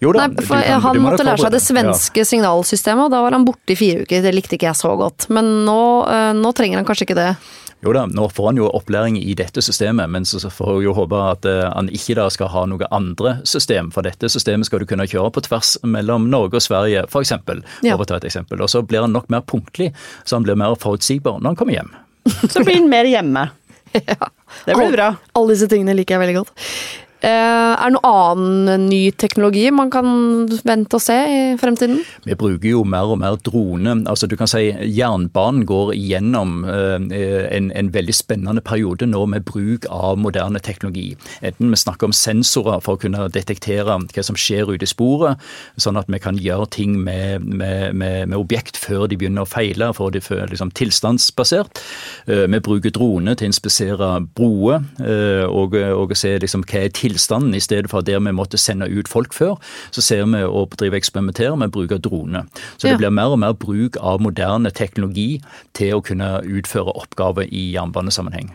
Jo 0.00 0.12
da, 0.14 0.28
Nei, 0.28 0.44
for 0.46 0.60
kan- 0.62 0.80
Han 0.84 1.00
måtte 1.02 1.24
lære 1.26 1.38
seg 1.42 1.50
det 1.50 1.62
svenske 1.64 1.94
svenske 2.22 2.24
signalsystemet, 2.30 3.04
og 3.06 3.10
da 3.10 3.22
var 3.24 3.32
han 3.34 3.44
borte 3.44 3.74
i 3.74 3.78
fire 3.78 4.04
uker. 4.06 4.22
Det 4.22 4.34
likte 4.34 4.54
ikke 4.54 4.68
jeg 4.70 4.78
så 4.78 4.92
godt. 4.96 5.26
Men 5.28 5.64
nå, 5.66 6.06
øh, 6.06 6.34
nå 6.38 6.52
trenger 6.54 6.78
han 6.78 6.86
kanskje 6.86 7.06
ikke 7.08 7.16
det. 7.18 7.36
Jo 7.82 7.92
da, 7.94 8.06
nå 8.10 8.24
får 8.34 8.46
han 8.48 8.56
jo 8.58 8.68
opplæring 8.74 9.16
i 9.22 9.34
dette 9.38 9.62
systemet, 9.62 10.10
men 10.10 10.24
så 10.26 10.40
så 10.42 10.50
får 10.50 10.80
jeg 10.80 10.84
jo 10.88 10.94
håpe 10.94 11.18
at 11.30 11.44
eh, 11.46 11.70
han 11.74 11.88
ikke 11.94 12.14
da 12.18 12.28
skal 12.28 12.48
ha 12.48 12.64
noe 12.66 12.86
andre 12.90 13.36
system. 13.46 13.90
For 13.94 14.02
dette 14.02 14.26
systemet 14.30 14.66
skal 14.66 14.80
du 14.82 14.86
kunne 14.86 15.06
kjøre 15.06 15.30
på 15.34 15.42
tvers 15.46 15.76
mellom 15.84 16.26
Norge 16.30 16.54
og 16.58 16.62
Sverige, 16.62 17.04
f.eks. 17.06 17.30
Ja. 17.82 17.94
For 17.96 18.02
å 18.02 18.06
ta 18.06 18.16
et 18.16 18.24
eksempel. 18.30 18.60
Og 18.62 18.68
så 18.70 18.82
blir 18.86 19.00
han 19.06 19.12
nok 19.14 19.28
mer 19.30 19.42
punktlig, 19.46 19.92
så 20.24 20.36
han 20.38 20.42
blir 20.46 20.58
mer 20.58 20.74
forutsigbar 20.74 21.38
når 21.40 21.54
han 21.54 21.56
kommer 21.56 21.72
hjem. 21.78 21.90
Så 22.50 22.64
blir 22.64 22.74
han 22.80 22.88
mer 22.90 23.04
hjemme. 23.04 23.50
Ja. 23.94 24.28
Det 24.66 24.74
blir 24.76 24.92
bra. 24.92 25.14
Alle 25.34 25.54
disse 25.54 25.66
tingene 25.66 25.94
liker 25.96 26.18
jeg 26.18 26.20
veldig 26.20 26.34
godt. 26.42 26.50
Eh, 27.18 27.28
er 27.74 27.90
det 27.90 27.96
noe 27.96 28.10
annen 28.14 28.84
ny 28.86 29.08
teknologi 29.18 29.64
man 29.74 29.90
kan 29.90 30.06
vente 30.66 30.98
og 30.98 31.02
se 31.02 31.16
i 31.18 31.38
fremtiden? 31.58 32.04
Vi 32.22 32.36
bruker 32.38 32.68
jo 32.70 32.84
mer 32.86 33.10
og 33.10 33.18
mer 33.18 33.34
drone. 33.42 33.96
Altså 34.06 34.28
du 34.30 34.36
kan 34.38 34.46
si 34.50 34.68
Jernbanen 34.94 35.64
går 35.66 35.96
igjennom 35.96 36.60
eh, 36.70 37.48
en, 37.56 37.72
en 37.74 37.90
veldig 37.94 38.14
spennende 38.14 38.62
periode 38.62 39.08
nå 39.10 39.24
med 39.32 39.46
bruk 39.48 39.88
av 39.90 40.20
moderne 40.22 40.62
teknologi. 40.62 41.16
Enten 41.42 41.74
vi 41.74 41.80
snakker 41.82 42.06
om 42.06 42.14
sensorer 42.14 42.78
for 42.84 42.94
å 42.94 43.02
kunne 43.02 43.26
detektere 43.34 43.98
hva 43.98 44.24
som 44.24 44.38
skjer 44.38 44.70
ute 44.70 44.86
i 44.86 44.90
sporet, 44.90 45.42
sånn 45.80 45.98
at 45.98 46.06
vi 46.12 46.22
kan 46.22 46.38
gjøre 46.38 46.70
ting 46.76 47.00
med, 47.02 47.42
med, 47.42 47.98
med, 47.98 48.28
med 48.30 48.38
objekt 48.38 48.78
før 48.78 49.08
de 49.10 49.18
begynner 49.18 49.42
å 49.42 49.50
feile, 49.50 49.90
for 49.96 50.14
de 50.14 50.22
er 50.22 50.54
liksom 50.54 50.70
tilstandsbasert. 50.78 51.82
Eh, 52.30 52.46
Vi 52.46 52.62
bruker 52.62 52.94
drone 52.94 53.34
til 53.34 53.48
å 53.48 53.50
inspisere 53.50 54.08
broer 54.38 54.86
og, 55.48 55.74
og 55.74 56.12
se 56.18 56.30
liksom 56.40 56.62
hva 56.68 56.80
er 56.84 56.90
tilstanden, 56.94 57.07
i 57.54 57.60
stedet 57.60 57.90
for 57.90 58.00
der 58.00 58.20
vi 58.20 58.32
måtte 58.32 58.58
sende 58.58 58.88
ut 58.88 59.08
folk 59.08 59.32
før. 59.32 59.56
Så 59.90 60.00
ser 60.02 60.24
vi 60.24 60.42
å 60.44 60.68
drive 60.76 60.96
eksperimentere 60.96 61.56
med 61.58 61.72
bruk 61.72 61.92
av 61.92 62.00
drone. 62.00 62.46
Så 62.76 62.82
det 62.88 62.90
Ja. 62.90 62.96
blir 62.98 63.10
mer 63.10 63.32
og 63.32 63.38
mer 63.38 63.52
bruk 63.52 63.96
av 64.00 64.20
moderne 64.20 64.70
teknologi 64.70 65.40
til 65.74 65.94
å 65.94 66.02
kunne 66.02 66.42
utføre 66.42 66.94
oppgaver 66.94 67.48
i 67.50 67.72
jernbanesammenheng. 67.74 68.52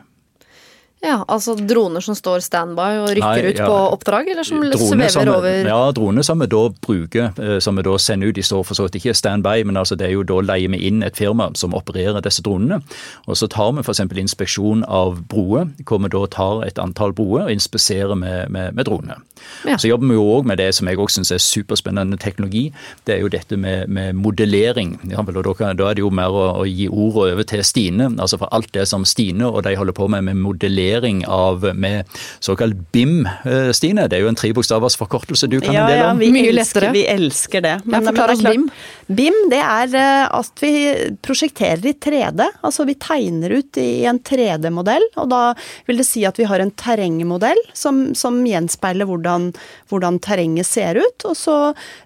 Ja, 1.04 1.26
altså 1.28 1.56
droner 1.56 2.00
som 2.00 2.16
står 2.16 2.40
standby 2.46 2.86
og 3.02 3.10
rykker 3.18 3.44
Nei, 3.44 3.50
ut 3.52 3.58
ja. 3.60 3.66
på 3.68 3.80
oppdrag, 3.92 4.30
eller 4.32 4.46
som 4.48 4.62
Drone 4.64 4.78
som, 4.80 5.02
svever 5.04 5.32
over 5.34 5.68
Ja, 5.68 5.80
droner 5.92 6.24
som 6.24 6.40
vi 6.40 6.48
da 6.48 6.62
bruker, 6.88 7.34
eh, 7.44 7.58
som 7.60 7.76
vi 7.76 7.84
da 7.84 7.98
sender 8.00 8.32
ut. 8.32 8.38
De 8.38 8.46
står 8.48 8.64
for 8.64 8.80
så 8.80 8.86
vidt 8.88 8.96
ikke 9.02 9.16
standby, 9.20 9.66
men 9.68 9.76
altså 9.76 9.98
det 10.00 10.08
er 10.08 10.14
jo 10.16 10.24
da 10.24 10.38
leier 10.40 10.72
vi 10.72 10.80
inn 10.88 11.04
et 11.04 11.20
firma 11.20 11.50
som 11.60 11.76
opererer 11.76 12.24
disse 12.24 12.40
dronene. 12.46 12.80
Og 13.28 13.36
så 13.36 13.50
tar 13.52 13.74
vi 13.76 13.84
f.eks. 13.84 14.00
inspeksjon 14.24 14.86
av 14.88 15.20
broer, 15.28 15.74
hvor 15.84 16.00
vi 16.06 16.12
da 16.14 16.22
tar 16.32 16.64
et 16.70 16.80
antall 16.80 17.12
broer 17.18 17.50
og 17.50 17.52
inspiserer 17.52 18.16
med, 18.16 18.48
med, 18.56 18.72
med 18.72 18.88
drone. 18.88 19.20
Ja. 19.68 19.76
Så 19.76 19.92
jobber 19.92 20.08
vi 20.08 20.16
jo 20.16 20.24
òg 20.38 20.48
med 20.48 20.62
det 20.64 20.70
som 20.78 20.88
jeg 20.88 21.04
også 21.04 21.20
syns 21.20 21.34
er 21.36 21.44
superspennende 21.44 22.16
teknologi. 22.16 22.70
Det 23.04 23.18
er 23.18 23.26
jo 23.26 23.34
dette 23.34 23.60
med, 23.60 23.92
med 23.92 24.16
modellering. 24.16 24.96
Ja, 25.12 25.28
vel, 25.28 25.44
da, 25.44 25.58
kan, 25.60 25.76
da 25.76 25.92
er 25.92 26.00
det 26.00 26.08
jo 26.08 26.16
mer 26.16 26.32
å, 26.32 26.48
å 26.64 26.66
gi 26.70 26.88
ordet 26.88 27.36
over 27.36 27.52
til 27.52 27.68
Stine. 27.68 28.08
altså 28.16 28.40
For 28.40 28.56
alt 28.56 28.72
det 28.72 28.88
som 28.88 29.04
Stine 29.04 29.52
og 29.52 29.66
de 29.68 29.76
holder 29.76 30.00
på 30.00 30.08
med 30.08 30.24
med 30.32 30.40
modellering 30.40 30.93
modellering 30.94 31.26
av 31.28 31.76
med 31.76 32.06
såkalt 32.40 32.92
BIM, 32.92 33.26
eh, 33.46 33.72
Stine. 33.72 34.08
Det 34.08 34.18
er 34.18 34.24
jo 34.24 34.30
en 34.30 34.36
trebokstavers 34.36 34.98
forkortelse 34.98 35.48
du 35.48 35.60
kan 35.62 35.74
ja, 35.74 35.84
en 35.84 35.92
del 35.92 36.00
ja, 36.00 36.12
om. 36.12 36.20
vi 36.20 36.32
Mye 36.32 36.50
elsker, 36.50 36.82
lettere. 36.82 36.92
vi 36.94 37.06
elsker 37.08 37.62
det. 37.62 37.82
Men, 37.86 38.04
men 38.04 38.16
det 38.16 38.52
BIM. 38.52 38.70
BIM 39.08 39.40
det 39.52 39.60
er 39.60 39.96
eh, 39.96 40.28
at 40.32 40.64
vi 40.64 40.74
prosjekterer 41.22 41.86
i 41.86 41.94
3D. 41.94 42.46
Altså 42.62 42.86
vi 42.86 42.96
tegner 42.96 43.50
ut 43.50 43.78
i 43.78 44.06
en 44.06 44.20
3D-modell, 44.20 45.06
og 45.18 45.30
da 45.32 45.42
vil 45.88 46.00
det 46.00 46.08
si 46.08 46.24
at 46.26 46.40
vi 46.40 46.48
har 46.48 46.60
en 46.64 46.72
terrengmodell 46.72 47.60
som, 47.74 48.14
som 48.16 48.42
gjenspeiler 48.46 49.08
hvordan, 49.10 49.52
hvordan 49.92 50.20
terrenget 50.24 50.70
ser 50.70 51.00
ut. 51.02 51.28
Og 51.30 51.38
så 51.38 51.58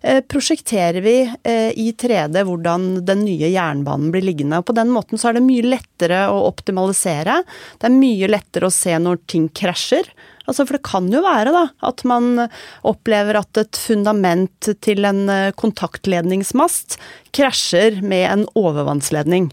eh, 0.02 0.22
prosjekterer 0.26 1.02
vi 1.06 1.18
eh, 1.44 1.72
i 1.78 1.92
3D 1.98 2.46
hvordan 2.48 2.90
den 3.08 3.26
nye 3.28 3.52
jernbanen 3.52 4.12
blir 4.14 4.26
liggende. 4.26 4.62
Og 4.62 4.70
på 4.70 4.78
den 4.78 4.92
måten 4.94 5.20
så 5.20 5.32
er 5.32 5.38
det 5.38 5.46
mye 5.46 5.66
lettere 5.66 6.26
å 6.32 6.44
optimalisere. 6.48 7.42
Det 7.78 7.90
er 7.90 7.98
mye 7.98 8.30
lettere 8.32 8.70
å 8.70 8.74
se 8.78 8.94
når 9.02 9.22
ting 9.30 9.50
krasjer. 9.58 10.10
Altså, 10.48 10.64
for 10.64 10.78
det 10.78 10.86
kan 10.88 11.10
jo 11.12 11.22
være 11.26 11.52
da, 11.52 11.64
at 11.84 12.04
man 12.08 12.48
opplever 12.88 13.42
at 13.42 13.60
et 13.60 13.80
fundament 13.80 14.70
til 14.86 15.08
en 15.08 15.26
eh, 15.32 15.54
kontaktledningsmast 15.60 16.96
krasjer 17.36 18.00
med 18.02 18.24
en 18.30 18.46
overvannsledning. 18.56 19.52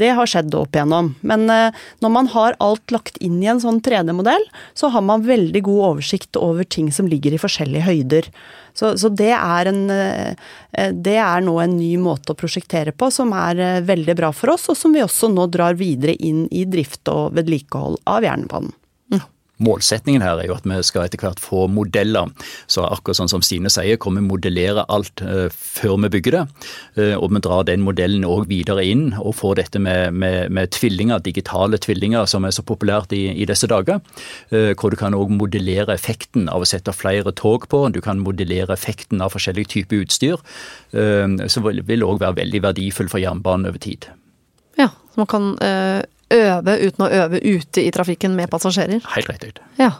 Det 0.00 0.08
har 0.16 0.28
skjedd 0.30 0.54
opp 0.56 0.76
igjennom. 0.76 1.10
Men 1.26 1.50
eh, 1.52 1.74
når 2.00 2.12
man 2.14 2.30
har 2.32 2.56
alt 2.64 2.94
lagt 2.94 3.18
inn 3.18 3.42
i 3.42 3.50
en 3.50 3.60
sånn 3.60 3.82
3D-modell, 3.84 4.46
så 4.74 4.88
har 4.94 5.04
man 5.04 5.26
veldig 5.26 5.62
god 5.66 5.82
oversikt 5.90 6.38
over 6.40 6.64
ting 6.64 6.88
som 6.94 7.10
ligger 7.10 7.36
i 7.36 7.42
forskjellige 7.42 7.84
høyder. 7.86 8.30
Så, 8.76 8.94
så 9.00 9.10
det, 9.12 9.34
er 9.34 9.70
en, 9.72 9.84
eh, 9.90 10.88
det 10.94 11.18
er 11.20 11.44
nå 11.44 11.58
en 11.60 11.76
ny 11.76 11.92
måte 12.00 12.32
å 12.32 12.38
prosjektere 12.38 12.94
på 12.96 13.10
som 13.12 13.34
er 13.36 13.82
veldig 13.86 14.16
bra 14.16 14.32
for 14.36 14.54
oss, 14.54 14.70
og 14.72 14.78
som 14.78 14.96
vi 14.96 15.04
også 15.04 15.30
nå 15.34 15.50
drar 15.52 15.76
videre 15.78 16.16
inn 16.16 16.46
i 16.54 16.64
drift 16.70 17.08
og 17.12 17.36
vedlikehold 17.36 18.00
av 18.08 18.26
jernbanen. 18.26 18.74
Målsetningen 19.62 20.20
her 20.20 20.36
er 20.36 20.50
jo 20.50 20.56
at 20.58 20.66
vi 20.68 20.76
skal 20.84 21.06
etter 21.06 21.22
hvert 21.22 21.40
få 21.40 21.64
modeller. 21.72 22.28
Så 22.68 22.84
akkurat 22.84 23.16
sånn 23.16 23.30
som 23.32 23.44
Stine 23.44 23.70
sier, 23.72 23.96
kan 24.00 24.16
vi 24.18 24.24
modellere 24.24 24.84
alt 24.92 25.22
eh, 25.24 25.46
før 25.52 25.96
vi 26.04 26.10
bygger 26.16 26.36
det. 26.36 26.42
Eh, 27.00 27.14
og 27.16 27.32
vi 27.32 27.40
drar 27.44 27.64
den 27.68 27.84
modellen 27.86 28.26
òg 28.28 28.50
videre 28.50 28.84
inn 28.84 29.08
og 29.16 29.38
får 29.38 29.56
dette 29.62 29.80
med, 29.80 30.12
med, 30.12 30.52
med, 30.52 30.74
tvillinger, 30.76 31.22
digitale 31.24 31.80
tvillinger 31.80 32.28
som 32.28 32.44
er 32.44 32.52
så 32.52 32.64
populært 32.68 33.14
i, 33.16 33.30
i 33.32 33.48
disse 33.48 33.68
dager. 33.72 34.02
Eh, 34.50 34.74
hvor 34.76 34.92
du 34.92 34.98
kan 35.00 35.16
òg 35.16 35.32
modellere 35.32 35.96
effekten 35.96 36.50
av 36.52 36.66
å 36.66 36.68
sette 36.68 36.92
flere 36.92 37.32
tog 37.32 37.64
på. 37.72 37.86
Du 37.94 38.02
kan 38.04 38.20
modellere 38.20 38.76
effekten 38.76 39.24
av 39.24 39.32
forskjellig 39.32 39.68
type 39.72 40.04
utstyr. 40.04 40.36
Som 40.92 41.66
vil 41.66 42.04
òg 42.04 42.20
være 42.20 42.36
veldig 42.38 42.60
verdifull 42.64 43.08
for 43.10 43.20
jernbanen 43.20 43.68
over 43.70 43.80
tid. 43.82 44.06
Ja, 44.78 44.88
så 45.12 45.22
man 45.22 45.28
kan 45.30 45.48
øve 46.34 46.78
uten 46.82 47.06
å 47.06 47.12
øve 47.22 47.40
ute 47.44 47.84
i 47.84 47.92
trafikken 47.94 48.34
med 48.38 48.50
passasjerer. 48.52 49.04
Helt 49.14 49.30
rett. 49.30 49.62
Ja. 49.80 49.94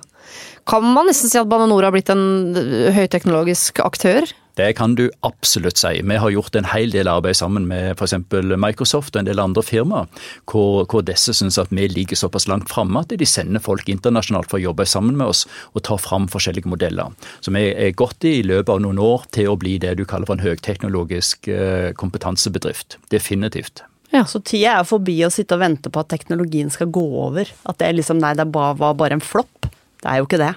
Kan 0.66 0.82
man 0.96 1.06
nesten 1.06 1.30
si 1.30 1.38
at 1.38 1.46
Bane 1.50 1.68
NOR 1.70 1.86
har 1.86 1.94
blitt 1.94 2.10
en 2.10 2.56
eh, 2.58 2.90
høyteknologisk 2.96 3.78
aktør? 3.84 4.26
Det 4.56 4.70
kan 4.78 4.94
du 4.96 5.10
absolutt 5.26 5.76
si. 5.76 6.00
Vi 6.00 6.16
har 6.16 6.32
gjort 6.32 6.56
en 6.56 6.68
hel 6.70 6.88
del 6.90 7.10
arbeid 7.12 7.36
sammen 7.36 7.66
med 7.68 7.92
f.eks. 7.92 8.14
Microsoft 8.56 9.12
og 9.12 9.20
en 9.20 9.28
del 9.28 9.42
andre 9.42 9.62
firmaer, 9.62 10.08
hvor, 10.48 10.86
hvor 10.88 11.04
disse 11.04 11.34
syns 11.36 11.58
at 11.60 11.74
vi 11.76 11.84
ligger 11.92 12.16
såpass 12.16 12.48
langt 12.48 12.72
framme 12.72 13.02
at 13.04 13.12
de 13.12 13.28
sender 13.28 13.60
folk 13.60 13.90
internasjonalt 13.92 14.48
for 14.48 14.56
å 14.56 14.64
jobbe 14.70 14.88
sammen 14.88 15.18
med 15.20 15.28
oss 15.34 15.44
og 15.74 15.84
ta 15.86 15.98
fram 16.00 16.24
forskjellige 16.32 16.72
modeller. 16.72 17.12
Så 17.44 17.52
vi 17.52 17.66
er 17.68 17.92
godt 18.00 18.24
i 18.24 18.40
løpet 18.48 18.72
av 18.72 18.80
noen 18.82 19.02
år 19.02 19.28
til 19.36 19.52
å 19.52 19.58
bli 19.60 19.76
det 19.82 19.98
du 20.00 20.06
kaller 20.08 20.30
for 20.30 20.40
en 20.40 20.46
høyteknologisk 20.46 21.52
eh, 21.52 21.92
kompetansebedrift. 22.00 22.96
Definitivt. 23.12 23.84
Ja. 24.12 24.22
Så 24.28 24.40
tida 24.44 24.76
er 24.78 24.86
forbi 24.88 25.16
å 25.26 25.32
sitte 25.32 25.56
og 25.56 25.64
vente 25.64 25.90
på 25.92 26.02
at 26.02 26.10
teknologien 26.12 26.70
skal 26.72 26.90
gå 26.94 27.02
over. 27.26 27.50
At 27.66 27.80
det 27.82 27.92
liksom, 27.96 28.20
nei, 28.22 28.34
det 28.38 28.46
var 28.54 28.78
bare 28.78 29.18
en 29.18 29.24
flopp. 29.24 29.68
Det 30.02 30.08
er 30.08 30.20
jo 30.20 30.28
ikke 30.28 30.42
det. 30.42 30.54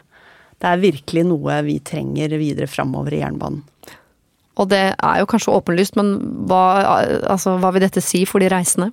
Det 0.59 0.67
er 0.67 0.81
virkelig 0.83 1.25
noe 1.27 1.61
vi 1.65 1.79
trenger 1.83 2.35
videre 2.39 2.69
framover 2.69 3.15
i 3.15 3.21
jernbanen. 3.23 3.63
Og 4.59 4.67
det 4.67 4.89
er 4.91 5.19
jo 5.21 5.27
kanskje 5.31 5.53
åpenlyst, 5.55 5.95
men 5.95 6.17
hva, 6.49 6.63
altså, 7.31 7.55
hva 7.61 7.71
vil 7.71 7.85
dette 7.85 8.03
si 8.03 8.25
for 8.27 8.43
de 8.43 8.49
reisende? 8.51 8.91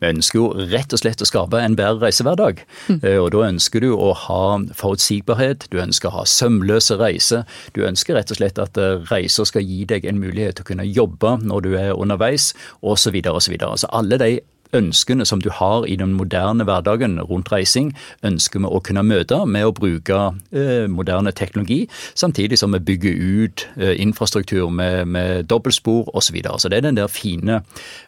Vi 0.00 0.10
ønsker 0.10 0.38
jo 0.38 0.46
rett 0.72 0.92
og 0.92 1.02
slett 1.02 1.22
å 1.22 1.28
skape 1.28 1.60
en 1.60 1.76
bedre 1.78 2.06
reisehverdag. 2.06 2.62
Mm. 2.88 3.00
Og 3.22 3.30
Da 3.34 3.42
ønsker 3.48 3.84
du 3.84 3.90
å 3.94 4.12
ha 4.26 4.44
forutsigbarhet, 4.76 5.66
du 5.70 5.78
ønsker 5.82 6.10
å 6.10 6.20
ha 6.20 6.24
sømløse 6.28 6.98
reiser. 7.00 7.44
Du 7.76 7.84
ønsker 7.86 8.18
rett 8.18 8.32
og 8.32 8.40
slett 8.40 8.58
at 8.58 8.78
reiser 9.10 9.48
skal 9.48 9.66
gi 9.66 9.84
deg 9.88 10.06
en 10.08 10.20
mulighet 10.20 10.58
til 10.58 10.66
å 10.66 10.70
kunne 10.72 10.88
jobbe 10.88 11.36
når 11.44 11.66
du 11.66 11.74
er 11.78 11.92
underveis, 11.94 12.52
osv. 12.82 13.20
osv. 13.30 13.56
Så 13.76 13.92
alle 13.92 14.18
de 14.20 14.32
ønskene 14.76 15.26
som 15.26 15.42
du 15.42 15.50
har 15.54 15.86
i 15.88 15.96
den 15.98 16.12
moderne 16.16 16.64
hverdagen 16.66 17.18
rundt 17.20 17.50
reising, 17.52 17.92
ønsker 18.26 18.62
vi 18.62 18.70
å 18.70 18.80
kunne 18.84 19.04
møte 19.06 19.42
med 19.46 19.66
å 19.66 19.74
bruke 19.76 20.18
eh, 20.52 20.86
moderne 20.90 21.32
teknologi, 21.36 21.82
samtidig 22.14 22.58
som 22.60 22.74
vi 22.76 22.82
bygger 22.90 23.20
ut 23.20 23.66
eh, 23.76 23.94
infrastruktur 24.02 24.70
med, 24.70 25.08
med 25.08 25.50
dobbeltspor 25.50 26.10
osv. 26.14 26.30
Så, 26.30 26.34
videre. 26.36 26.58
så 26.62 26.68
det 26.70 26.78
er 26.78 26.84
den 26.84 26.98
der 26.98 27.08
fine 27.10 27.56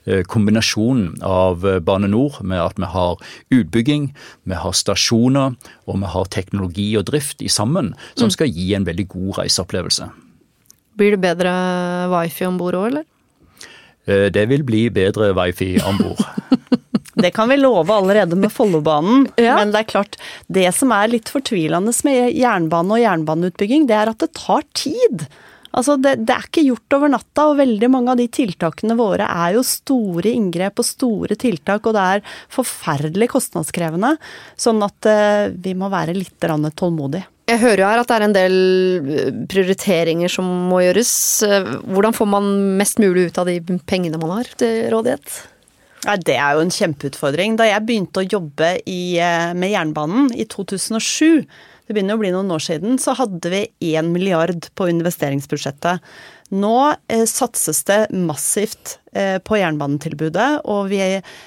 eh, 0.07 0.23
kombinasjonen 0.31 1.17
av 1.27 1.65
Bane 1.83 2.07
NOR 2.07 2.39
med 2.47 2.61
at 2.63 2.79
vi 2.79 2.87
har 2.93 3.19
utbygging, 3.51 4.13
vi 4.47 4.59
har 4.63 4.77
stasjoner 4.79 5.57
og 5.91 5.99
vi 5.99 6.11
har 6.15 6.31
teknologi 6.31 6.93
og 7.01 7.09
drift 7.11 7.43
i 7.43 7.51
sammen, 7.51 7.97
som 8.15 8.31
skal 8.31 8.53
gi 8.53 8.77
en 8.77 8.87
veldig 8.87 9.09
god 9.11 9.41
reiseopplevelse. 9.43 10.07
Blir 11.01 11.17
det 11.17 11.23
bedre 11.25 11.53
wifi 12.13 12.47
om 12.47 12.61
bord 12.61 12.79
òg, 12.79 12.93
eller? 12.93 13.09
Det 14.05 14.47
vil 14.51 14.65
bli 14.67 14.87
bedre 14.91 15.31
wifi 15.37 15.77
om 15.87 16.01
bord. 16.01 16.25
Det 17.15 17.31
kan 17.31 17.49
vi 17.49 17.57
love 17.57 17.93
allerede 17.95 18.37
med 18.37 18.53
Follobanen. 18.53 19.29
Ja. 19.37 19.57
Men 19.59 19.73
det 19.73 19.83
er 19.83 19.89
klart, 19.91 20.17
det 20.47 20.69
som 20.77 20.93
er 20.95 21.11
litt 21.11 21.31
fortvilende 21.33 21.93
med 22.07 22.35
jernbane 22.37 22.95
og 22.95 23.03
jernbaneutbygging, 23.03 23.89
det 23.89 23.97
er 23.99 24.11
at 24.13 24.23
det 24.23 24.31
tar 24.39 24.63
tid. 24.77 25.25
Altså 25.73 25.97
det, 25.97 26.15
det, 26.29 26.35
er 26.35 26.47
ikke 26.47 26.65
gjort 26.67 26.97
over 26.99 27.13
natta, 27.15 27.47
og 27.51 27.59
veldig 27.59 27.89
mange 27.91 28.13
av 28.13 28.21
de 28.21 28.29
tiltakene 28.33 28.97
våre 28.99 29.27
er 29.27 29.57
jo 29.57 29.65
store 29.67 30.31
inngrep 30.31 30.83
og 30.83 30.87
store 30.87 31.39
tiltak, 31.41 31.89
og 31.89 31.97
det 31.97 32.07
er 32.17 32.25
forferdelig 32.53 33.31
kostnadskrevende. 33.33 34.15
Sånn 34.61 34.85
at 34.85 35.11
eh, 35.11 35.49
vi 35.53 35.75
må 35.79 35.91
være 35.93 36.17
litt 36.17 36.37
tålmodige. 36.39 37.32
Jeg 37.53 37.61
hører 37.61 37.83
jo 37.83 37.89
her 37.91 38.01
at 38.01 38.09
det 38.09 38.17
er 38.17 38.25
en 38.25 38.35
del 38.37 38.55
prioriteringer 39.51 40.31
som 40.33 40.47
må 40.71 40.81
gjøres. 40.87 41.13
Hvordan 41.85 42.15
får 42.17 42.29
man 42.33 42.47
mest 42.81 43.03
mulig 43.03 43.29
ut 43.29 43.41
av 43.43 43.51
de 43.51 43.59
pengene 43.89 44.21
man 44.21 44.39
har 44.39 44.49
til 44.57 44.87
rådighet? 44.95 45.35
Ja, 46.03 46.17
det 46.17 46.35
er 46.35 46.57
jo 46.57 46.63
en 46.65 46.73
kjempeutfordring. 46.73 47.59
Da 47.61 47.69
jeg 47.69 47.85
begynte 47.87 48.23
å 48.23 48.27
jobbe 48.27 48.73
i, 48.89 49.19
med 49.59 49.71
jernbanen 49.75 50.33
i 50.33 50.47
2007, 50.51 51.45
det 51.87 51.95
begynner 51.95 52.17
å 52.17 52.23
bli 52.23 52.33
noen 52.33 52.51
år 52.55 52.63
siden, 52.65 52.97
så 53.03 53.15
hadde 53.19 53.53
vi 53.53 53.67
1 53.93 54.09
milliard 54.15 54.71
på 54.79 54.89
investeringsbudsjettet. 54.91 56.01
Nå 56.53 56.95
eh, 57.09 57.25
satses 57.25 57.81
det 57.89 58.11
massivt 58.13 58.99
eh, 59.17 59.39
på 59.41 59.57
jernbanetilbudet, 59.57 60.67
og 60.69 60.91
vi, 60.91 60.99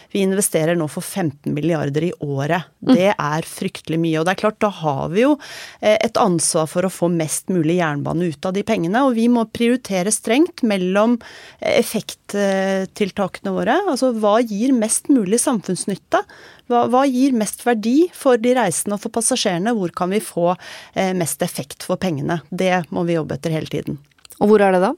vi, 0.09 0.23
investerer 0.25 0.73
nå 0.77 0.87
for 0.89 1.05
15 1.05 1.53
milliarder 1.53 2.07
i 2.07 2.13
året. 2.25 2.71
Det 2.81 3.11
er 3.13 3.45
fryktelig 3.45 3.99
mye. 4.01 4.17
Og 4.17 4.25
det 4.25 4.33
er 4.33 4.39
klart, 4.39 4.57
da 4.65 4.71
har 4.73 5.11
vi 5.13 5.21
jo 5.21 5.35
eh, 5.79 5.99
et 5.99 6.17
ansvar 6.17 6.65
for 6.71 6.87
å 6.87 6.93
få 6.93 7.11
mest 7.13 7.53
mulig 7.53 7.77
jernbane 7.77 8.31
ut 8.31 8.49
av 8.49 8.55
de 8.57 8.63
pengene. 8.65 9.03
Og 9.05 9.13
vi 9.19 9.27
må 9.29 9.43
prioritere 9.53 10.13
strengt 10.13 10.65
mellom 10.65 11.19
effekttiltakene 11.61 13.53
våre. 13.53 13.77
Altså 13.85 14.09
hva 14.17 14.39
gir 14.41 14.73
mest 14.73 15.13
mulig 15.13 15.37
samfunnsnytte? 15.45 16.23
Hva, 16.65 16.87
hva, 16.89 17.05
gir 17.05 17.37
mest 17.37 17.61
verdi 17.67 18.07
for 18.09 18.41
de 18.41 18.57
reisende 18.57 18.97
og 18.97 19.05
for 19.05 19.13
passasjerene? 19.21 19.77
Hvor 19.77 19.93
kan 19.93 20.09
vi 20.17 20.23
få 20.33 20.55
mest 21.13 21.45
effekt 21.45 21.85
for 21.85 22.01
pengene? 22.01 22.41
Det 22.49 22.87
må 22.89 23.05
vi 23.05 23.19
jobbe 23.19 23.37
etter 23.37 23.53
hele 23.53 23.69
tiden. 23.69 24.01
Og 24.39 24.49
hvor 24.49 24.63
er 24.63 24.75
det 24.75 24.81
da? 24.83 24.91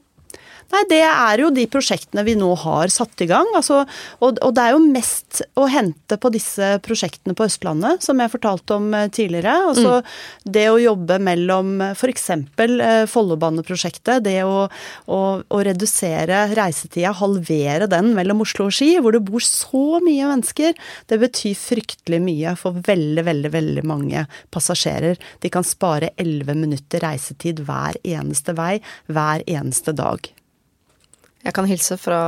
Nei, 0.68 0.82
Det 0.88 1.00
er 1.00 1.40
jo 1.40 1.48
de 1.54 1.64
prosjektene 1.70 2.22
vi 2.26 2.34
nå 2.36 2.50
har 2.60 2.90
satt 2.92 3.22
i 3.24 3.28
gang. 3.30 3.48
Altså, 3.56 3.80
og, 4.20 4.36
og, 4.44 4.50
det 4.52 4.64
er 4.64 4.74
jo 4.74 4.82
mest 4.84 5.40
å 5.56 5.64
hente 5.70 6.18
på 6.20 6.30
disse 6.34 6.74
prosjektene 6.84 7.36
på 7.36 7.46
Østlandet, 7.48 8.04
som 8.04 8.20
jeg 8.20 8.32
fortalte 8.34 8.76
om 8.76 8.92
tidligere. 9.14 9.54
Altså 9.70 9.98
mm. 10.02 10.10
det 10.58 10.66
å 10.68 10.80
jobbe 10.82 11.18
mellom 11.24 11.72
f.eks. 11.94 12.28
Eh, 12.34 13.04
Follobaneprosjektet. 13.08 14.26
Det 14.26 14.36
å, 14.44 14.66
å, 14.68 15.20
å, 15.40 15.62
redusere 15.64 16.44
reisetida, 16.52 17.14
halvere 17.16 17.88
den 17.88 18.12
mellom 18.18 18.44
Oslo 18.44 18.68
og 18.68 18.76
Ski, 18.76 18.90
hvor 19.00 19.16
det 19.16 19.24
bor 19.24 19.44
så 19.44 20.02
mye 20.04 20.28
mennesker. 20.34 20.76
Det 21.08 21.20
betyr 21.22 21.56
fryktelig 21.56 22.20
mye 22.24 22.52
for 22.60 22.76
veldig, 22.84 23.24
veldig, 23.30 23.54
veldig 23.56 23.86
mange 23.88 24.26
passasjerer. 24.52 25.16
De 25.40 25.52
kan 25.52 25.64
spare 25.64 26.12
11 26.20 26.60
minutter 26.60 27.08
reisetid 27.08 27.64
hver 27.64 27.96
eneste 28.04 28.52
vei, 28.58 28.74
hver 29.08 29.46
eneste 29.48 29.96
dag. 29.96 30.28
Jeg 31.48 31.56
kan 31.56 31.68
hilse 31.68 31.96
fra 31.96 32.20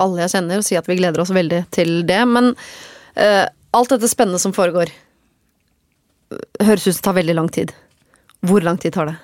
alle 0.00 0.24
jeg 0.24 0.32
kjenner 0.32 0.62
og 0.62 0.64
si 0.64 0.78
at 0.80 0.86
vi 0.88 0.96
gleder 0.96 1.20
oss 1.20 1.32
veldig 1.34 1.66
til 1.74 1.98
det. 2.08 2.22
Men 2.28 2.54
uh, 2.56 3.44
alt 3.76 3.92
dette 3.92 4.08
spennende 4.08 4.40
som 4.40 4.54
foregår, 4.56 4.92
høres 6.64 6.86
ut 6.86 6.94
som 6.94 7.02
det 7.02 7.04
tar 7.04 7.18
veldig 7.20 7.36
lang 7.36 7.50
tid. 7.52 7.74
Hvor 8.48 8.64
lang 8.64 8.80
tid 8.80 8.96
tar 8.96 9.12
det? 9.12 9.18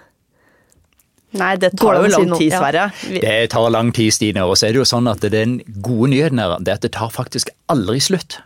Nei, 1.38 1.54
det 1.60 1.74
tar 1.76 1.98
jo 2.00 2.08
lang 2.12 2.30
tid, 2.38 2.52
Sverre. 2.54 2.84
Ja. 3.08 3.20
Det 3.24 3.50
tar 3.52 3.70
lang 3.72 3.90
tid, 3.96 4.12
Stine. 4.16 4.44
Og 4.48 4.56
så 4.56 4.68
er 4.68 4.76
det 4.76 4.80
jo 4.80 4.88
sånn 4.88 5.08
at 5.10 5.24
den 5.32 5.58
gode 5.84 6.12
nyheten 6.14 6.40
er 6.40 6.56
at 6.56 6.84
det 6.84 6.92
tar 6.96 7.12
faktisk 7.12 7.50
aldri 7.72 8.00
slutt. 8.00 8.38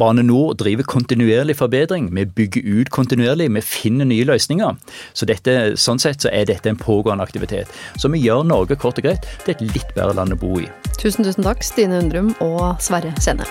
Bane 0.00 0.24
Nor 0.24 0.54
driver 0.58 0.86
kontinuerlig 0.88 1.58
forbedring. 1.60 2.08
Vi 2.16 2.24
bygger 2.24 2.80
ut 2.80 2.90
kontinuerlig, 2.94 3.50
vi 3.54 3.64
finner 3.64 4.08
nye 4.08 4.24
løsninger. 4.24 4.78
Så 5.12 5.28
dette, 5.28 5.56
sånn 5.80 6.00
sett 6.00 6.24
så 6.24 6.32
er 6.32 6.48
dette 6.48 6.72
en 6.72 6.80
pågående 6.80 7.26
aktivitet. 7.26 7.68
Så 8.00 8.08
vi 8.12 8.22
gjør 8.24 8.46
Norge 8.48 8.78
kort 8.80 9.00
og 9.00 9.08
greit 9.10 9.28
til 9.44 9.54
et 9.54 9.66
litt 9.74 9.92
bedre 9.96 10.16
land 10.16 10.36
å 10.36 10.40
bo 10.40 10.56
i. 10.62 10.68
Tusen, 10.96 11.26
tusen 11.26 11.44
takk, 11.44 11.64
Stine 11.66 12.00
Undrum 12.00 12.32
og 12.40 12.80
Sverre 12.82 13.12
Senne. 13.20 13.48